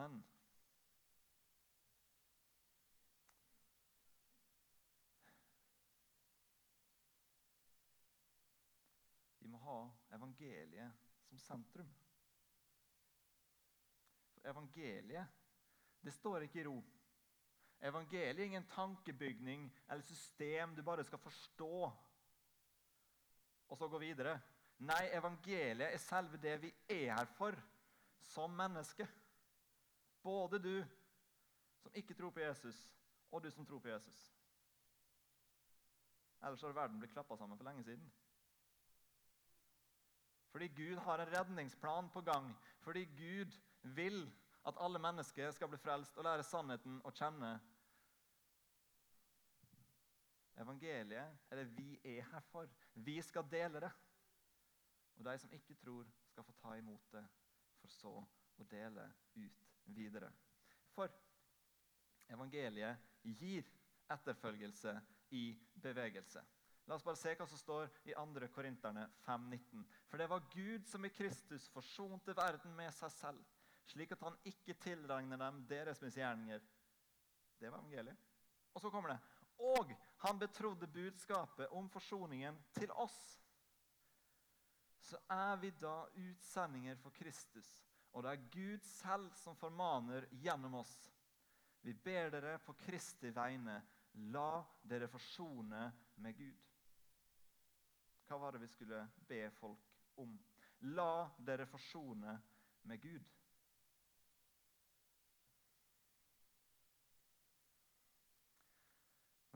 Men 0.00 0.24
Vi 9.38 9.48
må 9.48 9.58
ha 9.58 9.80
evangeliet 10.14 10.92
som 11.28 11.38
sentrum. 11.38 11.90
For 14.34 14.48
evangeliet, 14.48 15.26
det 16.00 16.12
står 16.14 16.46
ikke 16.46 16.60
i 16.60 16.64
ro. 16.64 16.78
Evangeliet 17.80 18.40
er 18.40 18.44
ingen 18.44 18.68
tankebygning 18.72 19.66
eller 19.88 20.04
system 20.04 20.76
du 20.76 20.82
bare 20.82 21.04
skal 21.04 21.18
forstå 21.18 21.90
og 23.70 23.78
så 23.78 23.88
gå 23.88 24.00
videre. 24.02 24.34
Nei, 24.80 25.02
evangeliet 25.14 25.92
er 25.92 26.02
selve 26.02 26.40
det 26.40 26.56
vi 26.62 26.70
er 26.88 27.14
her 27.14 27.28
for 27.36 27.56
som 28.30 28.52
menneske. 28.56 29.06
Både 30.22 30.58
du 30.60 30.74
som 31.80 31.94
ikke 31.96 32.14
tror 32.14 32.32
på 32.34 32.42
Jesus, 32.42 32.76
og 33.30 33.42
du 33.42 33.50
som 33.50 33.66
tror 33.66 33.80
på 33.80 33.88
Jesus. 33.88 34.18
Ellers 36.42 36.62
har 36.64 36.76
verden 36.76 37.00
blitt 37.00 37.12
klappa 37.12 37.36
sammen 37.36 37.58
for 37.58 37.68
lenge 37.68 37.84
siden. 37.84 38.04
Fordi 40.50 40.68
Gud 40.68 40.96
har 41.04 41.20
en 41.20 41.32
redningsplan 41.32 42.08
på 42.10 42.20
gang. 42.20 42.50
Fordi 42.80 43.04
Gud 43.04 43.58
vil 43.82 44.24
at 44.66 44.76
alle 44.80 44.98
mennesker 44.98 45.50
skal 45.50 45.68
bli 45.68 45.78
frelst 45.78 46.16
og 46.18 46.24
lære 46.26 46.44
sannheten 46.44 46.98
å 47.04 47.12
kjenne. 47.14 47.52
Evangeliet 50.60 51.50
er 51.50 51.56
det 51.60 51.66
vi 51.76 51.94
er 52.04 52.26
her 52.32 52.44
for. 52.50 52.68
Vi 52.94 53.16
skal 53.22 53.48
dele 53.50 53.80
det. 53.80 53.90
Og 55.16 55.24
de 55.24 55.38
som 55.38 55.52
ikke 55.52 55.74
tror, 55.74 56.08
skal 56.30 56.44
få 56.44 56.52
ta 56.52 56.74
imot 56.78 57.12
det, 57.12 57.24
for 57.80 57.92
så 57.92 58.12
å 58.60 58.66
dele 58.70 59.04
ut 59.36 59.66
videre. 59.96 60.30
For 60.94 61.12
evangeliet 62.30 63.08
gir 63.22 63.66
etterfølgelse 64.10 64.94
i 65.36 65.44
bevegelse. 65.82 66.42
La 66.88 66.96
oss 66.96 67.04
bare 67.06 67.20
se 67.20 67.34
hva 67.38 67.46
som 67.46 67.60
står 67.60 67.90
i 68.08 68.14
2. 68.16 68.48
Korinterne 68.54 69.04
5,19. 69.26 69.84
For 70.10 70.18
det 70.18 70.28
var 70.30 70.48
Gud 70.50 70.88
som 70.90 71.04
i 71.06 71.12
Kristus 71.14 71.68
forsonte 71.70 72.34
verden 72.36 72.72
med 72.76 72.90
seg 72.96 73.12
selv, 73.14 73.44
slik 73.90 74.14
at 74.16 74.24
han 74.26 74.38
ikke 74.48 74.78
tilregner 74.82 75.38
dem 75.38 75.60
deres 75.70 76.00
misgjerninger. 76.02 76.64
Det 77.60 77.70
var 77.70 77.78
evangeliet. 77.78 78.26
Og 78.74 78.82
så 78.82 78.90
kommer 78.90 79.12
det. 79.12 79.20
Og 79.60 79.92
han 80.24 80.38
betrodde 80.38 80.86
budskapet 80.86 81.68
om 81.76 81.88
forsoningen 81.92 82.56
til 82.76 82.90
oss. 82.90 83.20
Så 85.00 85.18
er 85.28 85.56
vi 85.60 85.70
da 85.80 86.06
utsendinger 86.14 86.96
for 87.00 87.12
Kristus, 87.16 87.68
og 88.12 88.24
det 88.24 88.32
er 88.32 88.48
Gud 88.52 88.84
selv 88.86 89.30
som 89.36 89.56
formaner 89.58 90.26
gjennom 90.42 90.78
oss. 90.80 90.94
Vi 91.80 91.94
ber 91.94 92.30
dere 92.32 92.58
på 92.64 92.74
Kristi 92.78 93.30
vegne, 93.32 93.78
la 94.32 94.62
dere 94.82 95.08
forsone 95.08 95.86
med 96.20 96.36
Gud. 96.36 96.66
Hva 98.28 98.38
var 98.38 98.54
det 98.54 98.62
vi 98.62 98.70
skulle 98.70 99.02
be 99.26 99.42
folk 99.56 100.18
om? 100.22 100.36
La 100.94 101.28
dere 101.38 101.66
forsone 101.66 102.36
med 102.82 103.00
Gud. 103.02 103.24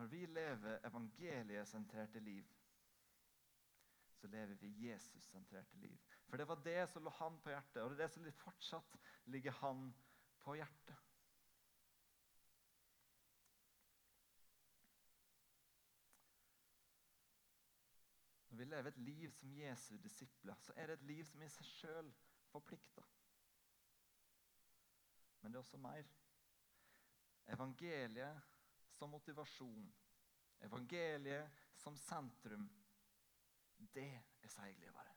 Når 0.04 0.08
vi 0.08 0.26
lever 0.26 0.78
evangeliesentrerte 0.86 2.20
liv, 2.20 2.44
så 4.12 4.26
lever 4.26 4.54
vi 4.54 4.88
Jesus-sentrerte 4.88 5.76
liv. 5.76 5.98
For 6.28 6.36
det 6.36 6.48
var 6.48 6.60
det 6.64 6.90
som 6.90 7.02
lå 7.02 7.10
han 7.10 7.38
på 7.40 7.48
hjertet, 7.48 7.82
og 7.82 7.90
det 7.90 7.96
er 7.96 8.02
det 8.02 8.10
som 8.12 8.28
fortsatt 8.36 8.98
ligger 9.24 9.56
han 9.62 9.80
på 10.44 10.58
hjertet. 10.58 11.00
Når 18.50 18.56
vi 18.60 18.64
lever 18.64 18.92
et 18.92 19.04
liv 19.08 19.32
som 19.32 19.56
Jesu 19.56 19.96
disipler, 19.96 20.60
så 20.60 20.72
er 20.76 20.86
det 20.86 21.00
et 21.00 21.10
liv 21.14 21.24
som 21.24 21.42
i 21.42 21.48
seg 21.48 21.70
sjøl 21.78 22.16
forplikter. 22.52 23.08
Men 25.40 25.52
det 25.52 25.56
er 25.56 25.64
også 25.64 25.80
mer. 25.80 26.18
Evangeliet 27.56 28.50
som 28.94 29.11
motivasjon, 29.11 29.87
evangeliet 30.64 31.62
som 31.76 31.96
sentrum, 31.98 32.68
det 33.94 34.11
er 34.42 34.48
seiglivere. 34.48 35.12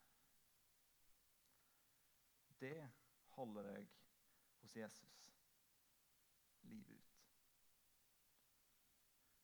Det 2.59 2.89
holder 3.37 3.69
jeg 3.69 3.89
hos 4.61 4.75
Jesus 4.75 5.17
livet 6.61 6.95
ut. 6.97 7.13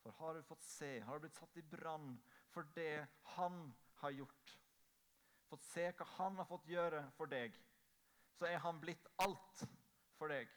For 0.04 0.12
har 0.18 0.34
du 0.34 0.44
fått 0.44 0.66
se, 0.66 1.00
har 1.00 1.16
du 1.16 1.28
blitt 1.28 1.38
satt 1.38 1.58
i 1.58 1.66
brann 1.76 2.18
for 2.52 2.68
det 2.76 3.06
han 3.38 3.62
har 4.02 4.12
gjort, 4.18 4.58
fått 5.48 5.64
se 5.70 5.86
hva 5.94 6.08
han 6.18 6.42
har 6.42 6.50
fått 6.50 6.68
gjøre 6.68 7.06
for 7.18 7.30
deg, 7.32 7.56
så 8.36 8.50
er 8.50 8.60
han 8.66 8.82
blitt 8.82 9.08
alt 9.24 9.64
for 10.18 10.34
deg. 10.34 10.50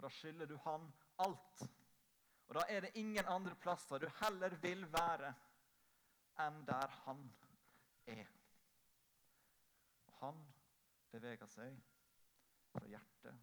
Og 0.00 0.06
Da 0.06 0.08
skylder 0.16 0.48
du 0.48 0.56
han 0.64 0.86
alt. 1.20 1.62
Og 2.48 2.54
da 2.56 2.64
er 2.68 2.80
det 2.80 2.96
ingen 2.96 3.26
andre 3.28 3.54
plasser 3.60 4.00
du 4.00 4.08
heller 4.22 4.56
vil 4.62 4.86
være 4.92 5.34
enn 6.40 6.64
der 6.64 6.96
han 7.04 7.20
er. 8.08 8.32
Og 10.08 10.16
han 10.22 10.40
beveger 11.12 11.52
seg 11.52 11.76
fra 12.72 12.88
hjerte 12.88 13.36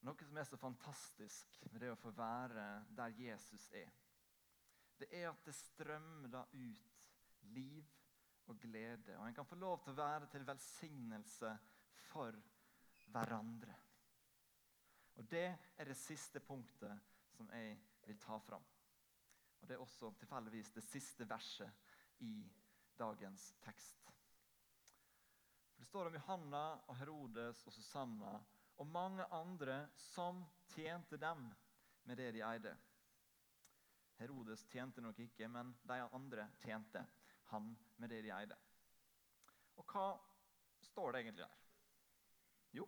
Noe 0.00 0.24
som 0.24 0.38
er 0.40 0.46
så 0.48 0.56
fantastisk 0.56 1.58
med 1.70 1.82
det 1.82 1.90
å 1.92 1.98
få 2.00 2.10
være 2.16 2.66
der 2.96 3.12
Jesus 3.20 3.66
er, 3.76 3.90
det 4.96 5.10
er 5.12 5.28
at 5.28 5.44
det 5.44 5.52
strømmer 5.54 6.32
da 6.32 6.40
ut 6.54 7.04
liv 7.52 7.99
og 8.50 8.58
glede. 8.60 9.16
Og 9.18 9.28
en 9.28 9.34
kan 9.34 9.46
få 9.46 9.58
lov 9.58 9.78
til 9.82 9.94
å 9.94 10.00
være 10.00 10.28
til 10.32 10.46
velsignelse 10.46 11.52
for 12.10 12.36
hverandre. 13.12 13.76
Og 15.16 15.30
Det 15.30 15.46
er 15.76 15.84
det 15.84 15.96
siste 15.98 16.40
punktet 16.40 17.00
som 17.36 17.50
jeg 17.52 17.78
vil 18.06 18.18
ta 18.18 18.38
fram. 18.38 18.64
Og 19.60 19.68
Det 19.68 19.76
er 19.76 19.82
også 19.82 20.12
tilfeldigvis 20.18 20.72
det 20.72 20.84
siste 20.84 21.28
verset 21.28 21.70
i 22.18 22.50
dagens 22.98 23.54
tekst. 23.64 24.10
For 25.74 25.80
Det 25.80 25.86
står 25.86 26.06
om 26.06 26.14
Johanna 26.14 26.64
og 26.86 26.96
Herodes 26.96 27.66
og 27.66 27.72
Susanna 27.72 28.38
og 28.80 28.86
mange 28.86 29.24
andre 29.24 29.88
som 29.96 30.44
tjente 30.74 31.16
dem 31.16 31.50
med 32.04 32.16
det 32.16 32.32
de 32.32 32.42
eide. 32.44 32.76
Herodes 34.16 34.64
tjente 34.68 35.00
nok 35.00 35.18
ikke, 35.18 35.48
men 35.48 35.74
de 35.88 36.00
andre 36.12 36.48
tjente 36.60 37.04
han 37.52 37.70
med 38.00 38.12
det 38.12 38.22
de 38.24 38.32
eide. 38.34 38.56
Og 39.80 39.86
hva 39.92 40.06
står 40.90 41.12
det 41.12 41.22
egentlig 41.22 41.44
der? 41.44 41.58
Jo, 42.76 42.86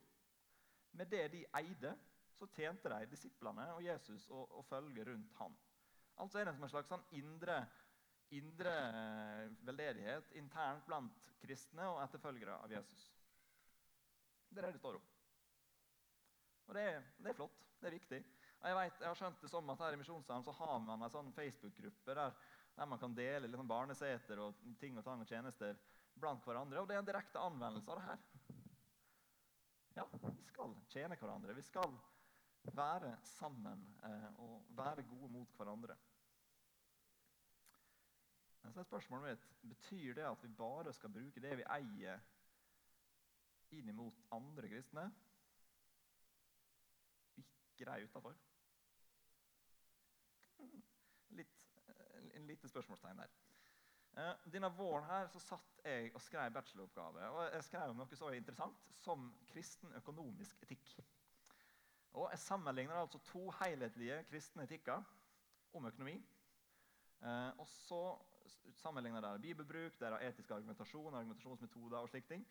med 0.93 1.11
det 1.13 1.27
de 1.33 1.45
eide, 1.61 1.95
så 2.39 2.49
tjente 2.57 2.91
de 2.91 3.07
disiplene 3.11 3.69
og 3.77 3.85
Jesus 3.85 4.27
og, 4.31 4.51
og 4.59 4.65
følget 4.67 5.09
rundt 5.09 5.37
han. 5.39 5.57
Altså 6.19 6.39
er 6.39 6.49
det 6.49 6.55
som 6.57 6.67
en 6.67 6.73
slags 6.73 6.91
sånn 6.91 7.05
indre, 7.17 7.61
indre 8.35 8.73
eh, 8.73 9.53
veldedighet 9.67 10.33
internt 10.41 10.85
blant 10.89 11.29
kristne 11.43 11.87
og 11.93 12.03
etterfølgere 12.05 12.59
av 12.65 12.73
Jesus. 12.73 13.09
Det 14.49 14.61
er 14.61 14.69
det 14.69 14.77
det 14.77 14.83
står 14.83 14.99
om. 14.99 15.07
Og 16.69 16.75
det, 16.77 16.87
det, 17.19 17.31
er 17.31 17.39
flott. 17.39 17.63
Det 17.81 17.89
er 17.89 17.97
viktig. 17.97 18.21
Og 18.61 18.69
jeg, 18.69 18.77
vet, 18.79 19.01
jeg 19.01 19.09
har 19.09 19.19
skjønt 19.19 19.41
det 19.43 19.51
som 19.51 19.71
at 19.73 19.81
her 19.83 19.97
i 19.97 20.01
Misjonssalen 20.01 20.45
så 20.47 20.55
har 20.57 20.77
man 20.85 21.03
en 21.03 21.13
sånn 21.13 21.33
Facebook-gruppe 21.37 22.15
der 22.19 22.37
der 22.77 22.89
man 22.89 22.99
kan 22.99 23.15
dele 23.15 23.49
liksom 23.49 23.69
barneseter 23.69 24.41
og 24.41 24.63
ting 24.81 24.97
og 24.99 25.05
tang 25.05 25.21
og 25.21 25.29
tjenester 25.29 25.77
blant 26.15 26.45
hverandre. 26.45 26.81
Og 26.81 26.89
det 26.89 26.97
er 26.97 27.03
en 27.03 27.09
direkte 27.09 27.41
anvendelse 27.41 27.91
av 27.93 28.01
det 28.01 28.07
her. 28.09 28.23
Ja, 29.99 30.07
vi 30.13 30.47
skal 30.49 30.75
tjene 30.89 31.19
hverandre. 31.21 31.55
Vi 31.57 31.67
skal 31.67 31.93
være 32.73 33.17
sammen 33.27 33.85
eh, 34.05 34.29
og 34.41 34.65
være 34.77 35.03
gode 35.03 35.29
mot 35.33 35.57
hverandre. 35.57 35.97
Så 38.63 38.81
er 38.81 38.85
spørsmålet 38.85 39.29
mitt, 39.29 39.49
Betyr 39.69 40.15
det 40.15 40.25
at 40.25 40.43
vi 40.43 40.49
bare 40.49 40.93
skal 40.93 41.11
bruke 41.13 41.41
det 41.41 41.57
vi 41.59 41.65
eier, 41.77 42.21
inn 43.73 43.91
mot 43.97 44.17
andre 44.33 44.69
kristne? 44.69 45.05
Ikke 47.37 47.89
de 47.89 48.07
utafor? 48.07 48.37
Litt, 51.37 51.55
eh, 51.89 52.32
en 52.43 52.51
lite 52.51 52.69
spørsmålstegn 52.71 53.23
der. 53.23 53.35
Eh, 54.13 54.35
denne 54.53 54.69
våren 54.77 55.07
her 55.09 55.31
så 55.33 55.41
satt 55.41 55.79
jeg 55.85 56.11
og 56.13 56.21
skrev 56.21 56.53
bacheloroppgave. 56.53 57.29
og 57.31 57.55
Jeg 57.55 57.65
skrev 57.65 57.91
om 57.91 58.03
noe 58.03 58.19
så 58.19 58.29
interessant 58.37 58.91
som 59.01 59.31
kristen 59.53 59.95
økonomisk 59.97 60.63
etikk. 60.67 60.97
Og 62.13 62.29
Jeg 62.31 62.39
sammenligner 62.39 62.99
altså 63.01 63.19
to 63.25 63.47
helhetlige 63.63 64.25
kristne 64.29 64.67
etikker 64.69 65.01
om 65.73 65.87
økonomi. 65.89 66.19
Eh, 67.23 67.51
og 67.59 67.67
så 67.69 68.03
sammenligner 68.83 69.25
jeg 69.31 69.41
bibelbruk, 69.41 69.99
der 70.01 70.13
er 70.13 70.29
etisk 70.29 70.51
argumentasjon, 70.51 71.15
argumentasjonsmetoder 71.15 71.99
og 71.99 72.09
slike 72.09 72.29
ting. 72.29 72.47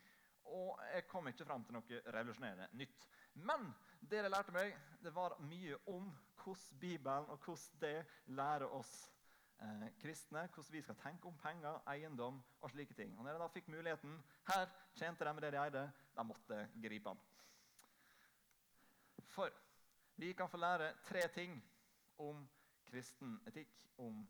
Og 0.46 0.80
jeg 0.94 1.08
kom 1.08 1.28
ikke 1.28 1.46
fram 1.46 1.64
til 1.64 1.78
noe 1.78 2.02
revolusjonerende 2.08 2.68
nytt. 2.74 3.08
Men 3.34 3.70
det 4.02 4.24
jeg 4.24 4.32
lærte 4.32 4.56
meg, 4.56 4.74
det 5.04 5.14
var 5.16 5.38
mye 5.46 5.78
om 5.88 6.10
hvordan 6.42 6.80
Bibelen 6.80 7.30
og 7.30 7.38
hvordan 7.46 7.82
det 7.82 8.06
lærer 8.26 8.74
oss 8.74 9.12
eh, 9.62 9.88
kristne 10.02 10.46
hvordan 10.48 10.74
vi 10.74 10.82
skal 10.82 10.98
tenke 11.02 11.28
om 11.30 11.38
penger, 11.38 11.80
eiendom 11.94 12.42
og 12.62 12.72
slike 12.72 12.94
ting. 12.98 13.18
Og 13.18 13.26
når 13.26 13.38
de 13.38 13.44
da 13.44 13.50
fikk 13.54 13.70
muligheten 13.72 14.18
Her 14.48 14.70
tjente 14.96 15.26
de 15.26 15.34
med 15.34 15.44
det 15.46 15.54
de 15.54 15.62
eide. 15.64 15.86
De 16.18 16.26
måtte 16.28 16.62
gripe 16.84 17.10
den. 17.10 17.22
For 19.32 19.54
vi 20.16 20.34
kan 20.34 20.50
få 20.50 20.58
lære 20.58 20.94
tre 21.04 21.28
ting 21.34 21.56
om 22.18 22.44
kristen 22.86 23.40
etikk, 23.48 23.72
om 23.98 24.28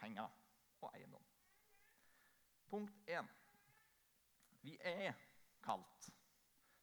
penger 0.00 0.28
og 0.80 0.90
eiendom. 0.94 1.22
Punkt 2.66 2.92
1. 3.06 3.28
Vi 4.60 4.74
er 4.82 5.14
kalt 5.62 6.10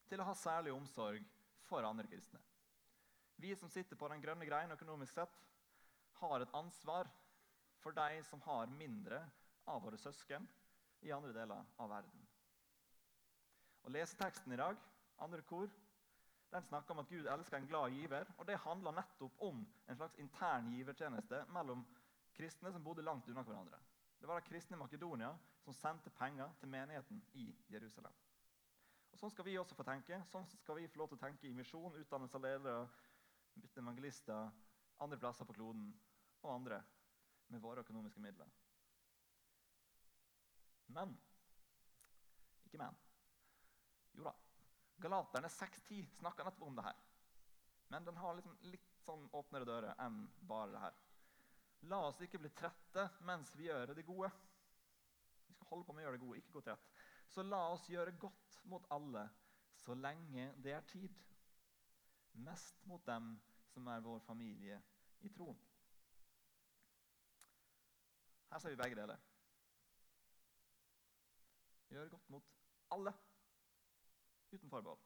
til 0.08 0.22
å 0.22 0.28
ha 0.28 0.36
særlig 0.38 0.72
omsorg 0.74 1.26
for 1.68 1.86
andre 1.88 2.08
kristne. 2.08 2.40
Vi 3.36 3.52
som 3.60 3.70
sitter 3.70 4.00
på 4.00 4.08
den 4.08 4.22
grønne 4.24 4.48
greien 4.48 4.72
økonomisk 4.72 5.18
sett, 5.18 5.34
har 6.22 6.42
et 6.42 6.56
ansvar 6.56 7.10
for 7.84 7.96
de 7.96 8.24
som 8.24 8.42
har 8.48 8.72
mindre 8.80 9.20
av 9.68 9.84
våre 9.84 10.00
søsken 10.00 10.48
i 11.04 11.12
andre 11.12 11.34
deler 11.36 11.64
av 11.78 11.92
verden. 11.92 12.28
Og 13.84 13.92
Leseteksten 13.92 14.56
i 14.56 14.60
dag, 14.60 14.78
andre 15.20 15.44
kor, 15.48 15.72
den 16.54 16.64
snakker 16.64 16.94
om 16.94 17.02
at 17.02 17.10
Gud 17.10 17.28
elsker 17.28 17.58
en 17.58 17.68
glad 17.68 17.92
giver. 17.92 18.30
og 18.38 18.48
Det 18.48 18.60
handler 18.62 18.92
nettopp 18.92 19.42
om 19.42 19.66
en 19.88 19.96
slags 19.96 20.16
intern 20.22 20.72
givertjeneste 20.72 21.46
mellom 21.50 21.86
kristne 22.38 22.72
som 22.72 22.84
bodde 22.84 23.02
langt 23.02 23.28
unna 23.28 23.42
hverandre. 23.42 23.80
Det 24.20 24.28
var 24.28 24.40
de 24.40 24.48
kristne 24.48 24.78
i 24.78 24.80
Makedonia 24.80 25.34
som 25.64 25.74
sendte 25.74 26.10
penger 26.10 26.54
til 26.60 26.70
menigheten 26.70 27.24
i 27.34 27.48
Jerusalem. 27.70 28.14
Og 29.12 29.20
Sånn 29.20 29.32
skal 29.32 29.46
vi 29.46 29.58
også 29.58 29.76
få 29.76 29.84
tenke. 29.84 30.22
Sånn 30.32 30.46
skal 30.48 30.78
vi 30.80 30.88
få 30.88 31.02
lov 31.02 31.12
til 31.12 31.20
å 31.20 31.24
tenke 31.26 31.48
i 31.48 31.54
misjon, 31.54 31.98
utdannelse 32.00 32.38
av 32.38 32.46
ledere, 32.46 32.88
evangelister, 33.78 34.52
andre 35.04 35.20
plasser 35.20 35.46
på 35.46 35.54
kloden 35.58 35.90
og 36.42 36.54
andre 36.54 36.80
med 37.48 37.62
våre 37.62 37.84
økonomiske 37.84 38.22
midler. 38.24 38.50
Men 40.94 41.16
Ikke 42.66 42.80
men. 42.82 42.96
Jo 44.18 44.24
da. 44.26 44.34
Galaterne 45.02 45.50
6.10 45.52 46.08
snakker 46.20 46.48
nettopp 46.48 46.68
om 46.68 46.78
det 46.78 46.86
her. 46.86 47.00
Men 47.94 48.06
den 48.06 48.18
har 48.18 48.38
liksom 48.38 48.56
litt 48.72 48.94
sånn 49.04 49.26
åpnere 49.38 49.68
dører 49.68 50.00
enn 50.02 50.24
bare 50.50 50.72
det 50.74 50.82
her. 50.82 50.96
La 51.92 52.00
oss 52.08 52.22
ikke 52.24 52.40
bli 52.40 52.50
trette 52.56 53.04
mens 53.28 53.52
vi 53.60 53.68
gjør 53.68 53.94
det 53.94 54.06
gode. 54.08 54.30
Vi 55.48 55.54
skal 55.58 55.70
holde 55.74 55.86
på 55.88 55.94
med 55.94 56.04
å 56.04 56.08
gjøre 56.08 56.18
det 56.18 56.24
gode, 56.24 56.40
ikke 56.40 56.56
gå 56.56 56.64
trett. 56.66 56.88
Så 57.30 57.44
la 57.44 57.60
oss 57.74 57.90
gjøre 57.92 58.16
godt 58.22 58.60
mot 58.72 58.88
alle 58.94 59.28
så 59.84 59.96
lenge 59.98 60.54
det 60.64 60.74
er 60.78 60.88
tid. 60.88 61.12
Mest 62.46 62.80
mot 62.90 63.04
dem 63.06 63.36
som 63.74 63.88
er 63.92 64.04
vår 64.06 64.22
familie 64.26 64.80
i 65.22 65.30
troen. 65.34 65.60
Her 68.54 68.60
ser 68.62 68.70
vi 68.70 68.78
begge 68.78 68.96
deler. 69.00 69.22
Gjør 71.90 72.10
godt 72.10 72.30
mot 72.30 72.50
alle, 72.94 73.14
uten 74.52 74.70
forbehold. 74.70 75.00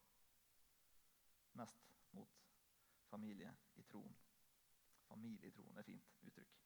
Mest 1.55 1.85
mot 2.11 2.33
familie 3.07 3.53
i 3.79 3.85
troen. 3.87 4.17
Familie 5.07 5.47
i 5.47 5.53
troen 5.55 5.79
er 5.79 5.87
fint 5.87 6.09
uttrykk. 6.27 6.57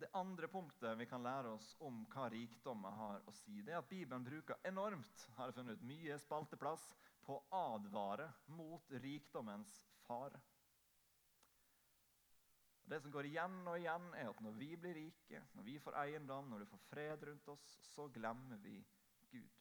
Det 0.00 0.08
andre 0.16 0.48
punktet 0.48 0.96
vi 0.96 1.04
kan 1.10 1.20
lære 1.20 1.52
oss 1.58 1.74
om 1.84 2.06
hva 2.14 2.30
rikdommer 2.32 2.96
har 2.96 3.28
å 3.28 3.34
si, 3.36 3.58
det 3.60 3.74
er 3.74 3.82
at 3.82 3.90
Bibelen 3.90 4.24
bruker 4.24 4.64
enormt 4.64 5.26
har 5.36 5.50
jeg 5.50 5.58
funnet 5.58 5.76
ut, 5.76 5.84
mye 5.92 6.16
spalteplass 6.24 6.86
på 7.28 7.36
å 7.36 7.66
advare 7.74 8.30
mot 8.56 8.96
rikdommens 9.04 9.76
fare. 10.08 10.40
Det 12.90 12.98
som 13.00 13.12
går 13.14 13.28
igjen 13.28 13.60
og 13.70 13.76
igjen, 13.78 14.06
er 14.18 14.28
at 14.32 14.40
når 14.42 14.56
vi 14.58 14.68
blir 14.82 14.96
rike, 14.98 15.44
når 15.54 15.62
vi 15.62 15.76
får 15.78 15.94
eiendom, 16.00 16.48
når 16.50 16.64
du 16.64 16.70
får 16.72 16.80
fred 16.88 17.26
rundt 17.28 17.50
oss, 17.52 17.66
så 17.86 18.08
glemmer 18.10 18.58
vi 18.64 18.80
Gud. 19.30 19.60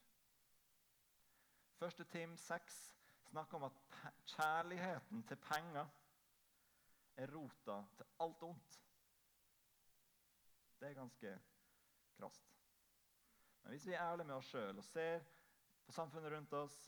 Første 1.78 2.04
Tim 2.10 2.34
6 2.38 2.80
snakker 3.30 3.60
om 3.60 3.68
at 3.68 3.78
kjærligheten 4.34 5.22
til 5.30 5.38
penger 5.44 5.86
er 7.22 7.36
rota 7.36 7.78
til 8.00 8.10
alt 8.26 8.48
ondt. 8.50 8.80
Det 10.80 10.90
er 10.90 10.98
ganske 10.98 11.36
krast. 12.18 12.50
Men 13.62 13.76
hvis 13.76 13.86
vi 13.88 13.94
er 13.94 14.08
ærlige 14.08 14.28
med 14.28 14.40
oss 14.40 14.50
sjøl 14.50 14.82
og 14.82 14.90
ser 14.90 15.22
på 15.86 15.92
samfunnet 15.92 16.34
rundt 16.34 16.58
oss 16.64 16.82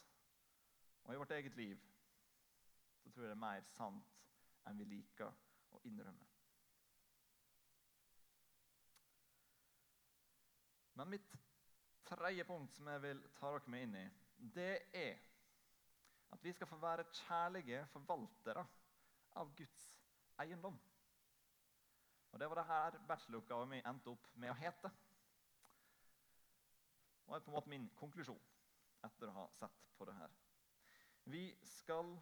og 1.04 1.14
i 1.14 1.22
vårt 1.22 1.38
eget 1.38 1.56
liv, 1.56 1.78
så 3.04 3.12
tror 3.12 3.24
jeg 3.24 3.30
det 3.30 3.38
er 3.38 3.46
mer 3.46 3.72
sant 3.78 4.20
enn 4.66 4.82
vi 4.82 4.90
liker 4.98 5.30
å 5.76 5.86
innrømme. 5.86 6.31
Men 10.94 11.10
mitt 11.10 11.36
tredje 12.08 12.46
punkt 12.46 12.76
som 12.76 12.88
jeg 12.92 13.02
vil 13.06 13.22
ta 13.38 13.52
dere 13.56 13.72
med 13.72 13.86
inn 13.86 13.98
i, 14.02 14.06
det 14.56 14.72
er 14.98 15.20
at 16.32 16.44
vi 16.44 16.54
skal 16.56 16.68
få 16.68 16.80
være 16.82 17.08
kjærlige 17.12 17.84
forvaltere 17.92 18.64
av 19.40 19.52
Guds 19.56 19.84
eiendom. 20.40 20.80
Og 22.32 22.40
Det 22.40 22.50
var 22.50 22.56
det 22.56 22.66
her 22.66 22.98
bacheloroppgaven 23.08 23.70
min 23.70 23.88
endte 23.88 24.12
opp 24.14 24.28
med 24.40 24.52
å 24.52 24.60
hete. 24.60 24.92
Og 27.28 27.36
er 27.36 27.44
på 27.44 27.52
en 27.52 27.58
måte 27.58 27.72
min 27.72 27.90
konklusjon 28.00 28.40
etter 29.08 29.30
å 29.32 29.36
ha 29.36 29.48
sett 29.60 29.84
på 29.98 30.08
det 30.08 30.16
her. 30.16 30.32
Vi 31.32 31.44
skal 31.68 32.16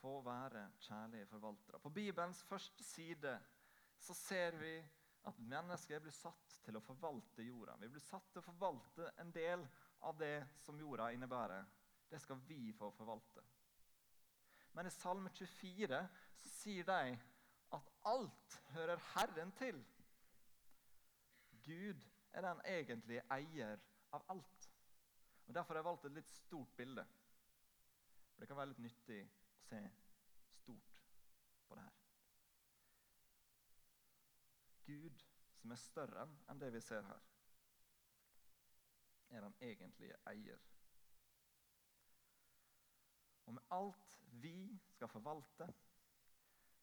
få 0.00 0.20
være 0.24 0.70
kjærlige 0.80 1.26
forvaltere. 1.26 1.78
På 1.78 1.92
Bibelens 1.92 2.42
første 2.48 2.84
side 2.84 3.36
så 4.00 4.16
ser 4.16 4.56
vi 4.60 4.74
at 5.28 5.38
mennesker 5.38 6.00
blir 6.00 6.14
satt 6.14 6.56
til 6.64 6.78
å 6.78 6.84
forvalte 6.84 7.44
jorda. 7.44 7.76
Vi 7.80 7.90
blir 7.92 8.02
satt 8.04 8.30
til 8.32 8.40
å 8.40 8.46
forvalte 8.46 9.10
en 9.20 9.32
del 9.34 9.64
av 10.08 10.16
det 10.20 10.46
som 10.64 10.78
jorda 10.80 11.10
innebærer. 11.12 11.66
Det 12.10 12.20
skal 12.22 12.40
vi 12.48 12.72
få 12.76 12.90
forvalte. 12.96 13.42
Men 14.72 14.86
i 14.86 14.94
Salme 14.94 15.30
24 15.34 16.00
så 16.40 16.52
sier 16.54 16.86
de 16.88 17.18
at 17.76 17.92
alt 18.08 18.56
hører 18.74 19.02
Herren 19.12 19.52
til. 19.58 19.78
Gud 21.64 22.06
er 22.32 22.46
den 22.46 22.62
egentlige 22.64 23.24
eier 23.34 23.80
av 24.16 24.24
alt. 24.32 24.70
Og 25.46 25.54
Derfor 25.54 25.74
har 25.74 25.82
jeg 25.82 25.90
valgt 25.90 26.04
et 26.06 26.18
litt 26.18 26.32
stort 26.32 26.76
bilde. 26.76 27.04
For 28.32 28.40
Det 28.40 28.48
kan 28.48 28.60
være 28.60 28.72
litt 28.72 28.84
nyttig 28.86 29.22
å 29.26 29.64
se 29.68 29.80
stort 30.62 31.00
på 31.68 31.74
det 31.74 31.84
her. 31.84 31.99
Gud, 34.90 35.22
som 35.60 35.70
er 35.70 35.78
større 35.78 36.26
enn 36.50 36.60
det 36.60 36.72
vi 36.74 36.82
ser 36.82 37.06
her, 37.06 37.26
er 39.30 39.44
den 39.46 39.54
egentlige 39.62 40.16
eier. 40.26 40.58
Og 43.46 43.54
med 43.54 43.62
alt 43.74 44.16
vi 44.42 44.56
skal 44.90 45.08
forvalte, 45.08 45.68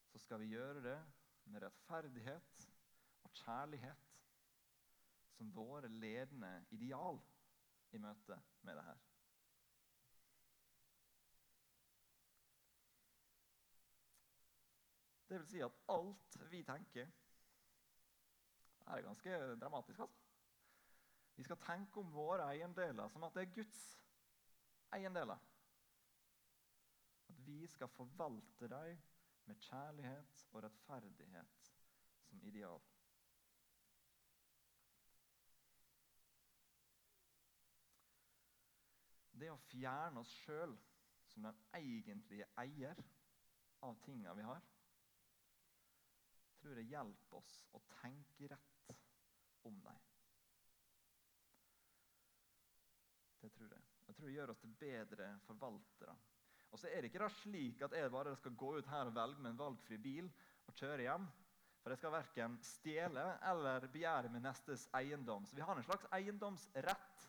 så 0.08 0.18
skal 0.18 0.40
vi 0.40 0.52
gjøre 0.54 0.82
det 0.84 0.98
med 1.52 1.62
rettferdighet 1.62 2.68
og 3.24 3.36
kjærlighet 3.42 4.08
som 5.36 5.52
våre 5.54 5.88
ledende 5.88 6.50
ideal 6.74 7.20
i 7.92 8.00
møte 8.02 8.40
med 8.66 8.76
det 8.76 8.84
her. 8.88 9.04
Det 15.28 15.38
vil 15.40 15.48
si 15.48 15.60
at 15.60 15.80
alt 15.92 16.38
vi 16.50 16.62
tenker 16.64 17.08
Det 18.88 18.96
er 18.96 19.02
ganske 19.04 19.56
dramatisk, 19.60 19.98
altså. 20.00 20.18
Vi 21.36 21.42
skal 21.42 21.58
tenke 21.60 22.00
om 22.00 22.12
våre 22.12 22.46
eiendeler 22.54 23.08
som 23.12 23.24
at 23.26 23.34
det 23.36 23.42
er 23.42 23.50
Guds 23.54 23.80
eiendeler. 24.96 25.42
At 27.28 27.42
vi 27.46 27.66
skal 27.66 27.88
forvalte 27.88 28.68
dem 28.72 29.02
med 29.44 29.60
kjærlighet 29.60 30.46
og 30.52 30.62
rettferdighet 30.64 31.68
som 32.30 32.40
ideal. 32.48 32.80
Det 39.38 39.52
å 39.52 39.60
fjerne 39.68 40.24
oss 40.24 40.32
sjøl 40.46 40.72
som 41.28 41.44
den 41.50 41.60
egentlige 41.76 42.48
eier 42.64 43.04
av 43.84 44.00
tinga 44.02 44.32
vi 44.34 44.48
har, 44.48 44.64
tror 46.58 46.80
jeg 46.80 46.90
hjelper 46.96 47.38
oss 47.38 47.54
å 47.76 47.84
tenke 48.00 48.48
rett 48.50 48.77
om 49.68 49.78
dem. 49.84 50.00
Det 53.42 53.52
tror 53.54 53.72
jeg. 53.72 53.84
Jeg 54.08 54.16
tror 54.16 54.26
det 54.26 54.34
gjør 54.34 54.52
oss 54.54 54.62
til 54.64 54.76
bedre 54.80 55.28
forvaltere. 55.46 56.16
Og 56.72 56.80
så 56.80 56.90
er 56.90 57.00
det 57.00 57.10
ikke 57.10 57.22
da 57.22 57.28
slik 57.32 57.82
at 57.84 57.94
jeg 57.96 58.12
bare 58.12 58.36
skal 58.36 58.56
gå 58.60 58.74
ut 58.78 58.88
her 58.92 59.08
og 59.08 59.14
velge 59.16 59.40
med 59.40 59.54
en 59.54 59.60
valgfri 59.60 59.98
bil 60.02 60.28
og 60.68 60.74
kjøre 60.76 61.06
hjem. 61.06 61.28
For 61.82 61.94
jeg 61.94 62.00
skal 62.02 62.12
verken 62.12 62.56
stjele 62.66 63.24
eller 63.50 63.86
begjære 63.92 64.32
min 64.32 64.44
nestes 64.44 64.88
eiendom. 64.98 65.46
Så 65.46 65.56
vi 65.56 65.64
har 65.64 65.76
en 65.78 65.86
slags 65.86 66.08
eiendomsrett. 66.12 67.28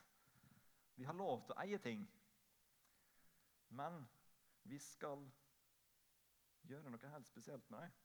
Vi 0.96 1.06
har 1.08 1.16
lov 1.16 1.46
til 1.46 1.54
å 1.54 1.60
eie 1.62 1.78
ting. 1.80 2.02
Men 3.70 4.02
vi 4.68 4.78
skal 4.82 5.22
gjøre 6.68 6.92
noe 6.92 7.12
helt 7.14 7.28
spesielt 7.30 7.70
med 7.72 7.86
dem. 7.86 7.98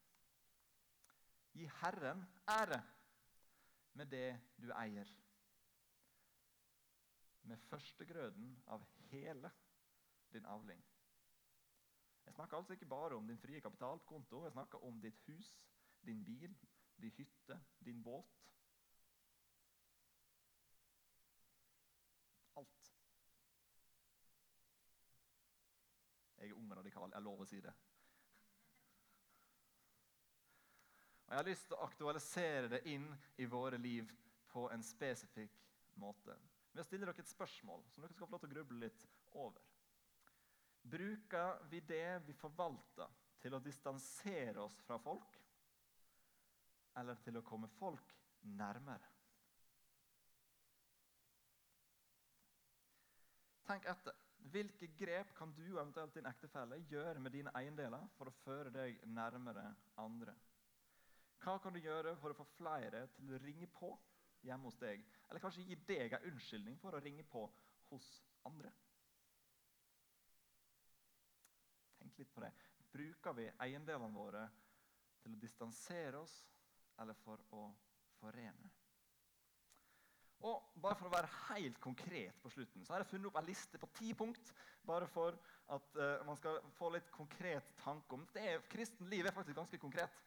Gi 1.55 1.67
Herren 1.81 2.23
ære 2.51 2.79
med 3.95 4.05
det 4.11 4.39
du 4.61 4.71
eier. 4.75 5.09
Med 7.41 7.57
førstegrøden 7.69 8.55
av 8.67 8.83
hele 9.11 9.51
din 10.33 10.45
avling. 10.45 10.83
Jeg 12.25 12.33
snakker 12.33 12.57
altså 12.57 12.73
ikke 12.73 12.85
bare 12.85 13.15
om 13.15 13.27
din 13.27 13.37
frie 13.37 13.61
kapitalkonto. 13.61 14.43
Jeg 14.43 14.51
snakker 14.51 14.83
om 14.83 15.01
ditt 15.01 15.21
hus, 15.27 15.55
din 16.05 16.25
bil, 16.25 16.57
din 17.01 17.11
hytte, 17.11 17.59
din 17.85 18.03
båt. 18.03 18.25
Alt. 22.55 22.93
Jeg 26.37 26.49
er 26.49 26.53
ung 26.53 26.71
og 26.71 26.77
radikal. 26.77 27.11
Jeg 27.13 27.21
lover 27.21 27.45
å 27.45 27.49
si 27.49 27.61
det. 27.61 27.73
Og 31.25 31.31
Jeg 31.33 31.39
har 31.39 31.47
lyst 31.47 31.67
til 31.69 31.77
å 31.77 31.85
aktualisere 31.85 32.69
det 32.69 32.81
inn 32.91 33.07
i 33.41 33.47
våre 33.49 33.79
liv 33.81 34.11
på 34.51 34.67
en 34.71 34.83
spesifikk 34.85 35.55
måte. 36.01 36.35
Ved 36.71 36.83
å 36.83 36.85
stille 36.85 37.07
dere 37.07 37.23
et 37.23 37.31
spørsmål 37.31 37.81
som 37.93 38.03
dere 38.03 38.13
skal 38.13 38.27
få 38.27 38.35
lov 38.35 38.43
til 38.43 38.51
å 38.51 38.55
gruble 38.57 38.81
litt 38.83 39.05
over. 39.33 39.63
Bruker 40.85 41.63
vi 41.71 41.79
det 41.81 42.19
vi 42.27 42.35
forvalter, 42.37 43.09
til 43.41 43.53
å 43.57 43.61
distansere 43.61 44.61
oss 44.61 44.77
fra 44.85 44.97
folk? 45.01 45.35
Eller 46.97 47.17
til 47.25 47.37
å 47.37 47.43
komme 47.45 47.69
folk 47.79 48.13
nærmere? 48.57 49.09
Tenk 53.65 53.87
etter. 53.89 54.17
Hvilke 54.53 54.91
grep 54.93 55.31
kan 55.37 55.53
du 55.57 55.63
og 55.71 55.79
eventuelt 55.81 56.13
din 56.13 56.27
ektefelle 56.29 56.77
gjøre 56.91 57.19
med 57.19 57.33
dine 57.33 57.53
eiendeler 57.57 58.03
for 58.17 58.29
å 58.29 58.35
føre 58.43 58.69
deg 58.73 58.99
nærmere 59.09 59.71
andre? 59.97 60.35
Hva 61.45 61.59
kan 61.61 61.75
du 61.75 61.77
gjøre 61.77 62.15
for 62.17 62.33
å 62.33 62.37
få 62.39 62.43
flere 62.55 63.03
til 63.13 63.35
å 63.35 63.39
ringe 63.43 63.67
på 63.69 63.91
hjemme 64.47 64.65
hos 64.65 64.79
deg? 64.81 65.03
Eller 65.29 65.43
kanskje 65.43 65.65
gi 65.67 65.75
deg 65.85 66.15
en 66.17 66.31
unnskyldning 66.31 66.79
for 66.81 66.97
å 66.97 67.01
ringe 67.05 67.25
på 67.29 67.43
hos 67.91 68.07
andre? 68.49 68.71
Tenk 71.99 72.17
litt 72.17 72.33
på 72.33 72.41
det. 72.41 72.49
Bruker 72.95 73.37
vi 73.37 73.45
eiendelene 73.61 74.09
våre 74.15 74.47
til 75.21 75.37
å 75.37 75.43
distansere 75.43 76.23
oss 76.23 76.33
eller 77.03 77.17
for 77.21 77.45
å 77.53 77.67
forene? 78.17 78.73
Og 80.45 80.73
bare 80.81 80.97
For 80.97 81.07
å 81.07 81.13
være 81.13 81.29
helt 81.47 81.77
konkret 81.81 82.41
på 82.41 82.49
slutten, 82.53 82.83
så 82.85 82.93
har 82.93 83.03
jeg 83.03 83.13
funnet 83.13 83.29
opp 83.29 83.37
en 83.39 83.47
liste 83.47 83.79
på 83.81 83.89
ti 83.97 84.13
punkt. 84.17 84.49
Bare 84.85 85.07
for 85.09 85.37
at 85.73 85.97
uh, 85.97 86.25
man 86.25 86.37
skal 86.37 86.57
få 86.77 86.89
litt 86.93 87.07
konkret 87.13 87.69
tanke 87.83 88.17
om 88.17 88.25
det. 88.33 88.43
Er, 88.57 88.97
liv 89.09 89.25
er 89.25 89.33
faktisk 89.33 89.57
ganske 89.57 89.79
konkret. 89.81 90.25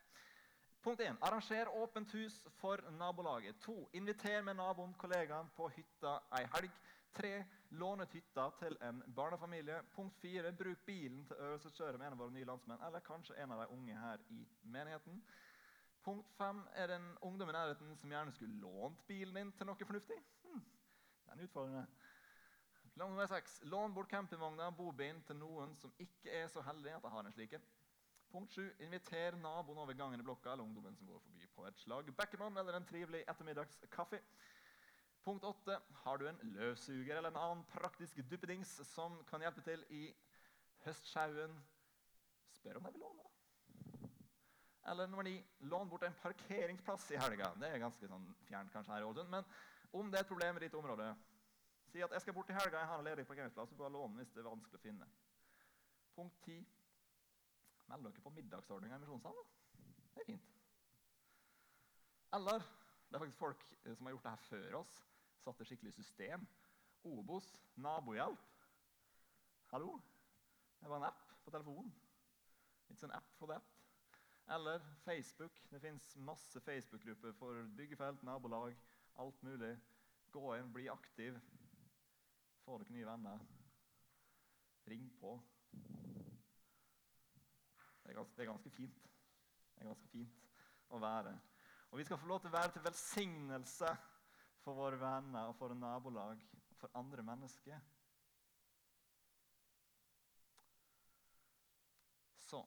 Punkt 0.89 1.01
1. 1.01 1.17
Arranger 1.21 1.69
åpent 1.69 2.15
hus 2.15 2.47
for 2.57 2.91
nabolaget. 2.91 3.61
2. 3.61 3.89
Inviter 3.93 4.43
med 4.43 4.57
naboen, 4.57 4.95
kollegaen, 4.95 5.51
på 5.57 5.67
hytta 5.69 6.15
ei 6.39 6.47
helg. 6.55 6.71
3. 7.13 7.33
Lån 7.77 8.01
ut 8.01 8.15
hytta 8.17 8.47
til 8.57 8.77
en 8.81 9.03
barnefamilie. 9.17 9.83
Punkt 9.93 10.17
4. 10.23 10.53
Bruk 10.57 10.87
bilen 10.87 11.27
til 11.29 11.37
øvelseskjøret 11.37 11.99
med 12.01 12.07
en 12.07 12.17
av 12.17 12.23
våre 12.23 12.33
nye 12.33 12.49
landsmenn, 12.49 12.81
eller 12.87 13.05
kanskje 13.05 13.37
en 13.37 13.53
av 13.53 13.61
de 13.61 13.67
unge 13.77 13.99
her 14.01 14.25
i 14.33 14.39
menigheten. 14.63 15.21
Punkt 16.05 16.33
5. 16.39 16.63
er 16.73 16.87
det 16.87 16.97
en 16.97 17.11
ungdom 17.21 17.53
i 17.53 17.57
nærheten 17.59 17.97
som 17.97 18.15
gjerne 18.17 18.33
skulle 18.33 18.61
lånt 18.63 19.07
bilen 19.07 19.37
din 19.37 19.53
til 19.59 19.69
noe 19.69 19.91
fornuftig. 19.91 20.17
Hm. 20.47 20.63
Den 21.27 21.35
er 21.35 21.51
utfordrende. 21.51 21.85
Nummer 22.97 23.27
6. 23.27 23.61
Lån 23.63 23.95
bort 23.95 24.09
campingvogna, 24.09 24.71
bobilen, 24.71 25.21
til 25.23 25.37
noen 25.37 25.77
som 25.77 25.93
ikke 25.99 26.33
er 26.33 26.49
så 26.49 26.65
heldig 26.65 26.97
at 26.97 27.05
de 27.05 27.13
har 27.13 27.29
en 27.29 27.37
slik. 27.37 27.61
Punkt 28.33 28.53
7. 28.53 28.75
Inviter 28.85 29.37
naboen 29.41 29.79
over 29.79 29.97
gangen 29.97 30.21
i 30.21 30.25
blokka 30.25 30.53
eller 30.53 30.65
ungdommen 30.65 30.97
som 30.97 31.09
går 31.09 31.21
forbi 31.25 31.47
på 31.55 31.67
et 31.67 31.79
slag 31.81 32.11
Beckerman 32.17 32.57
eller 32.61 32.77
en 32.77 32.87
trivelig 32.87 33.23
ettermiddagskaffe. 33.25 34.21
Punkt 35.25 35.45
8. 35.45 35.79
Har 36.05 36.19
du 36.19 36.29
en 36.29 36.41
løssuger 36.43 37.17
eller 37.17 37.33
en 37.33 37.41
annen 37.41 37.65
praktisk 37.73 38.21
duppedings 38.31 38.75
som 38.93 39.17
kan 39.31 39.45
hjelpe 39.45 39.65
til 39.65 39.85
i 39.91 40.03
høstsjauen, 40.85 41.57
spør 42.59 42.79
om 42.79 42.87
de 42.87 42.93
vil 42.93 43.03
låne. 43.03 43.25
Eller 44.89 45.07
nummer 45.07 45.27
9. 45.27 45.35
lån 45.61 45.89
bort 45.89 46.05
en 46.07 46.21
parkeringsplass 46.23 47.11
i 47.11 47.21
helga. 47.21 47.51
Det 47.61 47.69
er 47.69 47.83
ganske 47.83 48.09
sånn 48.09 48.29
fjernt 48.49 48.73
kanskje 48.73 48.95
her 48.95 49.05
i 49.05 49.09
Ålesund. 49.09 49.33
Men 49.33 49.45
om 49.93 50.09
det 50.11 50.21
er 50.21 50.25
et 50.25 50.31
problem 50.31 50.57
i 50.57 50.65
ditt 50.65 50.77
område, 50.79 51.11
si 51.89 52.01
at 52.05 52.13
jeg 52.13 52.25
skal 52.25 52.37
bort 52.37 52.53
i 52.53 52.57
helga, 52.57 52.81
jeg 52.81 52.93
har 52.93 53.03
en 53.03 53.09
ledig 53.09 53.27
parkeringsplass. 53.29 53.69
Så 53.73 53.77
bare 53.77 53.93
lån 53.93 54.17
hvis 54.21 54.33
det 54.33 54.45
er 54.45 54.49
vanskelig 54.49 54.81
å 54.81 54.85
finne. 54.85 55.09
Punkt 56.17 56.41
ti. 56.47 56.57
Meld 57.89 58.05
dere 58.05 58.25
på 58.25 58.31
middagsordninga 58.37 58.97
i 58.97 59.03
Misjonssalen. 59.03 59.47
Det 60.15 60.23
er 60.23 60.29
fint. 60.33 60.49
Eller 62.37 62.59
det 63.09 63.17
er 63.17 63.23
faktisk 63.23 63.39
folk 63.39 63.65
eh, 63.85 63.95
som 63.97 64.07
har 64.07 64.13
gjort 64.13 64.27
det 64.27 64.35
her 64.35 64.47
før 64.49 64.79
oss. 64.83 64.99
Satt 65.41 65.59
det 65.59 65.69
skikkelig 65.71 65.95
system. 65.97 66.45
Obos, 67.09 67.49
nabohjelp. 67.77 68.67
Hallo? 69.73 69.97
Det 70.81 70.91
var 70.91 70.97
en 70.97 71.09
app 71.09 71.33
på 71.45 71.51
telefonen. 71.51 71.95
It's 72.91 73.05
an 73.05 73.17
app 73.17 73.33
for 73.39 73.47
that. 73.47 73.63
Eller 74.51 74.81
Facebook. 75.05 75.63
Det 75.71 75.81
fins 75.81 76.17
masse 76.17 76.61
Facebook-grupper 76.61 77.33
for 77.33 77.63
byggefelt, 77.77 78.23
nabolag, 78.23 78.77
alt 79.19 79.43
mulig. 79.43 79.79
Gå 80.31 80.57
inn, 80.57 80.73
bli 80.73 80.89
aktiv. 80.89 81.41
Få 82.65 82.79
dere 82.79 82.93
nye 82.93 83.07
venner. 83.07 83.45
Ring 84.89 85.11
på. 85.21 85.39
Det 88.09 88.15
er, 88.15 88.17
ganske, 88.23 88.37
det 88.37 88.43
er 88.43 88.47
ganske 88.49 88.71
fint. 88.71 89.03
Det 89.75 89.83
er 89.83 89.89
ganske 89.91 90.07
fint 90.09 90.37
å 90.89 90.99
være. 91.03 91.33
Og 91.91 91.99
vi 92.01 92.05
skal 92.09 92.19
få 92.19 92.29
lov 92.31 92.39
til 92.41 92.49
å 92.49 92.55
være 92.55 92.71
til 92.73 92.85
velsignelse 92.87 93.91
for 94.65 94.79
våre 94.79 94.97
venner 94.97 95.51
og 95.51 95.57
for 95.59 95.75
nabolag 95.77 96.41
og 96.41 96.79
for 96.81 96.95
andre 96.97 97.25
mennesker. 97.27 97.83
Så 102.49 102.63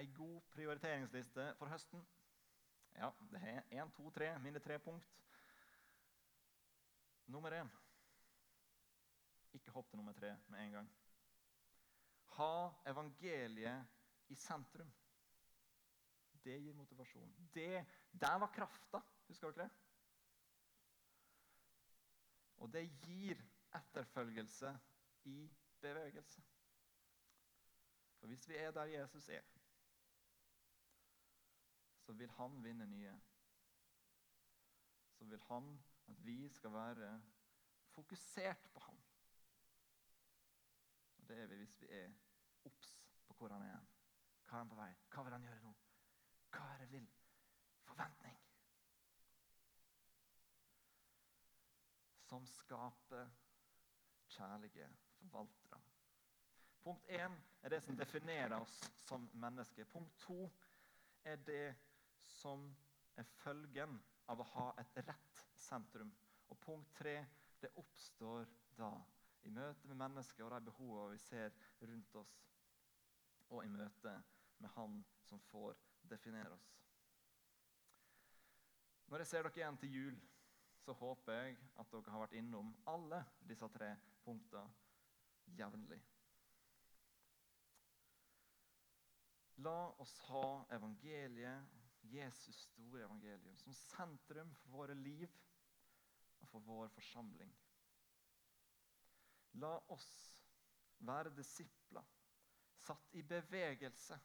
ei 0.00 0.08
god 0.16 0.40
prioriteringsliste 0.56 1.52
for 1.60 1.70
høsten. 1.70 2.02
Ja, 2.98 3.12
det 3.30 3.42
er 3.52 3.60
én, 3.78 3.92
to, 3.94 4.10
tre, 4.10 4.32
mine 4.42 4.58
tre 4.58 4.80
punkt. 4.82 5.06
Nummer 7.30 7.54
én 7.60 7.70
Ikke 9.54 9.70
hopp 9.70 9.86
til 9.90 10.02
nummer 10.02 10.18
tre 10.18 10.32
med 10.48 10.64
en 10.64 10.74
gang. 10.80 10.90
Ha 12.38 12.50
evangeliet 12.90 13.94
i 14.28 14.36
sentrum. 14.36 14.90
Det 16.44 16.56
gir 16.60 16.74
motivasjon. 16.74 17.34
Det, 17.54 17.86
der 18.12 18.38
var 18.38 18.52
krafta. 18.54 19.00
Husker 19.28 19.50
dere 19.50 19.68
det? 19.68 19.70
Og 22.58 22.72
det 22.72 22.84
gir 23.04 23.42
etterfølgelse 23.74 24.78
i 25.24 25.50
bevegelse. 25.80 26.42
For 28.18 28.26
hvis 28.26 28.48
vi 28.48 28.56
er 28.56 28.70
der 28.70 28.84
Jesus 28.84 29.28
er, 29.28 29.42
så 32.00 32.12
vil 32.12 32.30
han 32.30 32.64
vinne 32.64 32.86
nye. 32.86 33.20
Så 35.12 35.24
vil 35.24 35.40
han 35.40 35.84
at 36.08 36.24
vi 36.26 36.48
skal 36.48 36.72
være 36.72 37.22
fokusert 37.88 38.70
på 38.72 38.80
ham. 38.80 38.98
Og 41.16 41.28
Det 41.28 41.38
er 41.38 41.46
vi 41.46 41.56
hvis 41.56 41.80
vi 41.80 41.86
er 41.90 42.12
obs 42.64 42.98
på 43.26 43.34
hvor 43.34 43.48
han 43.48 43.62
er. 43.62 43.87
Hva 44.48 44.56
er 44.56 44.62
han 44.62 44.70
på 44.70 44.78
vei? 44.78 44.92
Hva 45.12 45.24
vil 45.24 45.34
han 45.36 45.44
gjøre 45.44 45.64
nå? 45.64 45.74
Hva 46.54 46.68
er 46.72 46.78
det 46.80 46.88
vil? 46.92 47.08
Forventning. 47.84 48.38
Som 52.28 52.46
skaper 52.48 53.28
kjærlige 54.32 54.88
forvaltere. 55.18 55.80
Punkt 56.82 57.10
én 57.12 57.36
er 57.62 57.74
det 57.74 57.82
som 57.84 57.96
definerer 57.96 58.56
oss 58.60 58.78
som 59.04 59.28
mennesker. 59.34 59.84
Punkt 59.92 60.16
to 60.24 60.46
er 61.24 61.36
det 61.36 61.74
som 62.24 62.64
er 63.16 63.28
følgen 63.42 63.98
av 64.32 64.40
å 64.40 64.48
ha 64.54 64.66
et 64.80 64.96
rett 65.02 65.44
sentrum. 65.60 66.14
Og 66.48 66.60
punkt 66.64 66.94
tre 66.96 67.18
det 67.60 67.74
oppstår 67.76 68.48
da 68.78 68.94
i 69.44 69.52
møte 69.52 69.88
med 69.88 70.00
mennesker 70.00 70.46
og 70.46 70.54
de 70.54 70.70
behovene 70.70 71.12
vi 71.12 71.20
ser 71.22 71.54
rundt 71.82 72.16
oss, 72.20 72.34
og 73.48 73.64
i 73.64 73.70
møte 73.72 74.04
med 74.04 74.37
Han 74.74 75.04
som 75.22 75.40
får 75.40 75.76
definere 76.02 76.52
oss. 76.54 76.68
Når 79.08 79.22
jeg 79.22 79.30
ser 79.30 79.46
dere 79.46 79.60
igjen 79.60 79.78
til 79.80 79.94
jul, 79.94 80.18
så 80.84 80.92
håper 80.92 81.32
jeg 81.32 81.56
at 81.80 81.90
dere 81.92 82.12
har 82.12 82.22
vært 82.24 82.36
innom 82.38 82.70
alle 82.90 83.22
disse 83.48 83.68
tre 83.72 83.90
punktene 84.24 85.56
jevnlig. 85.58 86.00
La 89.64 89.90
oss 89.98 90.14
ha 90.28 90.64
evangeliet, 90.76 91.76
Jesus 92.08 92.60
store 92.68 93.02
evangelium, 93.02 93.56
som 93.58 93.74
sentrum 93.74 94.52
for 94.60 94.76
våre 94.76 94.94
liv 94.94 95.26
og 96.38 96.46
for 96.52 96.64
vår 96.68 96.92
forsamling. 96.94 97.50
La 99.58 99.74
oss 99.90 100.08
være 101.02 101.34
disipler, 101.34 102.06
satt 102.78 103.16
i 103.18 103.24
bevegelse 103.26 104.18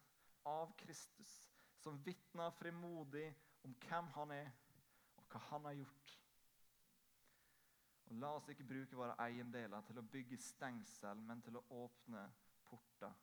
av 0.49 0.75
Kristus, 0.77 1.51
som 1.75 1.99
vitner 2.03 2.51
frimodig 2.51 3.27
om 3.63 3.75
hvem 3.85 4.09
han 4.17 4.31
er, 4.31 4.51
og 5.17 5.25
hva 5.31 5.41
han 5.49 5.65
har 5.69 5.77
gjort. 5.79 6.15
Og 8.05 8.15
La 8.19 8.33
oss 8.37 8.49
ikke 8.51 8.67
bruke 8.67 8.97
våre 8.99 9.15
eiendeler 9.23 9.85
til 9.87 9.99
å 9.99 10.07
bygge 10.15 10.39
stengsel, 10.41 11.21
men 11.27 11.41
til 11.41 11.57
å 11.57 11.65
åpne 11.83 12.25
porter 12.67 13.13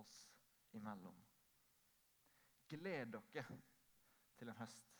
oss 0.00 0.18
imellom. 0.76 1.16
Gled 2.68 3.16
dere 3.16 3.58
til 4.38 4.48
en 4.48 4.60
høst 4.60 4.94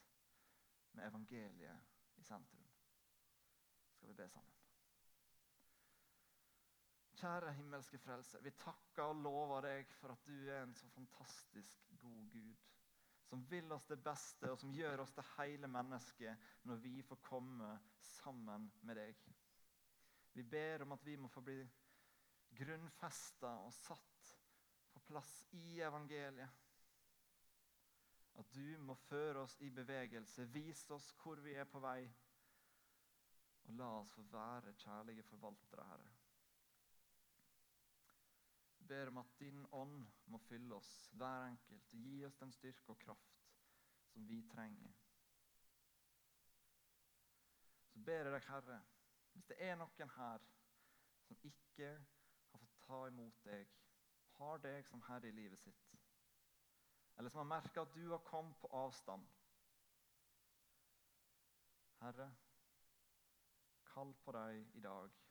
med 0.93 1.07
evangeliet 1.07 2.19
i 2.21 2.25
sentrum. 2.25 2.67
Skal 3.95 4.09
vi 4.09 4.17
be 4.17 4.29
sammen? 4.29 4.62
Kjære 7.23 7.53
himmelske 7.55 7.97
Frelse, 8.03 8.39
vi 8.43 8.51
takker 8.59 9.05
og 9.07 9.21
lover 9.23 9.61
deg 9.63 9.91
for 9.95 10.11
at 10.11 10.25
du 10.27 10.33
er 10.51 10.65
en 10.65 10.73
så 10.75 10.89
fantastisk 10.91 11.85
god 12.01 12.25
Gud. 12.33 12.63
Som 13.29 13.45
vil 13.47 13.71
oss 13.71 13.85
det 13.87 14.01
beste, 14.03 14.49
og 14.51 14.57
som 14.59 14.73
gjør 14.75 15.05
oss 15.05 15.13
til 15.15 15.29
hele 15.37 15.69
mennesket 15.71 16.49
når 16.67 16.81
vi 16.83 16.97
får 17.07 17.21
komme 17.23 17.69
sammen 18.03 18.65
med 18.81 18.99
deg. 18.99 19.21
Vi 20.35 20.43
ber 20.43 20.83
om 20.83 20.91
at 20.97 21.05
vi 21.07 21.15
må 21.15 21.29
få 21.31 21.45
bli 21.47 21.61
grunnfesta 22.59 23.53
og 23.63 23.71
satt 23.77 24.33
på 24.91 25.03
plass 25.07 25.31
i 25.55 25.79
evangeliet. 25.79 26.59
At 28.35 28.51
du 28.51 28.83
må 28.83 28.97
føre 29.05 29.45
oss 29.45 29.55
i 29.63 29.69
bevegelse, 29.71 30.49
vise 30.51 30.91
oss 30.97 31.07
hvor 31.21 31.39
vi 31.39 31.55
er 31.55 31.71
på 31.71 31.79
vei. 31.79 32.01
Og 33.63 33.79
la 33.79 33.93
oss 34.01 34.11
få 34.11 34.27
være 34.27 34.75
kjærlige 34.83 35.23
forvaltere, 35.31 35.87
Herre 35.93 36.12
ber 38.93 39.11
om 39.11 39.17
at 39.23 39.35
din 39.39 39.65
ånd 39.71 40.05
må 40.29 40.39
fylle 40.47 40.75
oss, 40.75 40.91
hver 41.17 41.47
enkelt, 41.47 41.93
og 41.93 42.05
gi 42.05 42.25
oss 42.27 42.37
den 42.41 42.53
styrke 42.53 42.93
og 42.93 42.99
kraft 43.01 43.39
som 44.13 44.27
vi 44.29 44.41
trenger. 44.51 44.93
Så 47.93 47.99
ber 48.05 48.27
jeg 48.27 48.33
deg, 48.33 48.49
Herre, 48.49 48.81
hvis 49.33 49.49
det 49.49 49.57
er 49.65 49.77
noen 49.81 50.13
her 50.17 50.45
som 51.25 51.39
ikke 51.49 51.89
har 52.51 52.61
fått 52.61 52.79
ta 52.85 52.99
imot 53.09 53.43
deg, 53.45 53.69
har 54.37 54.61
deg 54.61 54.85
som 54.89 55.01
Herre 55.07 55.29
i 55.29 55.37
livet 55.37 55.61
sitt, 55.61 55.95
eller 57.17 57.29
som 57.29 57.43
har 57.43 57.51
merka 57.55 57.85
at 57.85 57.93
du 57.97 58.05
har 58.11 58.21
kommet 58.25 58.57
på 58.61 58.69
avstand 58.77 59.25
Herre, 62.03 62.29
kall 63.93 64.13
på 64.25 64.33
deg 64.35 64.77
i 64.77 64.81
dag. 64.83 65.22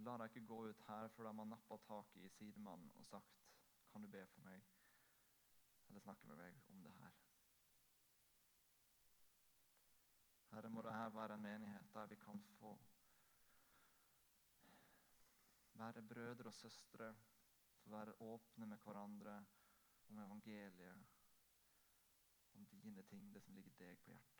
La 0.00 0.16
deg 0.16 0.30
ikke 0.30 0.48
gå 0.48 0.58
ut 0.70 0.82
her 0.88 1.08
før 1.12 1.28
de 1.28 1.32
har 1.38 1.48
nappa 1.48 1.76
tak 1.84 2.14
i 2.16 2.28
sidemannen 2.32 2.92
og 2.96 3.06
sagt 3.06 3.40
kan 3.90 4.02
du 4.02 4.08
be 4.08 4.22
for 4.32 4.46
meg, 4.46 4.62
eller 5.88 6.00
snakke 6.00 6.26
med 6.30 6.38
meg 6.38 6.60
om 6.70 6.82
det 6.84 6.92
her. 7.00 7.16
Herre, 10.52 10.70
må 10.70 10.82
dette 10.86 11.14
være 11.14 11.34
en 11.34 11.42
menighet 11.42 11.92
der 11.94 12.06
vi 12.06 12.16
kan 12.22 12.40
få 12.58 12.72
være 15.74 16.02
brødre 16.02 16.46
og 16.46 16.54
søstre, 16.54 17.14
få 17.82 17.90
være 17.90 18.14
åpne 18.20 18.66
med 18.66 18.78
hverandre 18.84 19.36
om 20.08 20.18
evangeliet, 20.18 21.06
om 22.54 22.66
dine 22.66 23.02
ting, 23.02 23.34
det 23.34 23.42
som 23.42 23.54
ligger 23.54 23.70
deg 23.78 23.98
på 23.98 24.10
hjertet. 24.10 24.39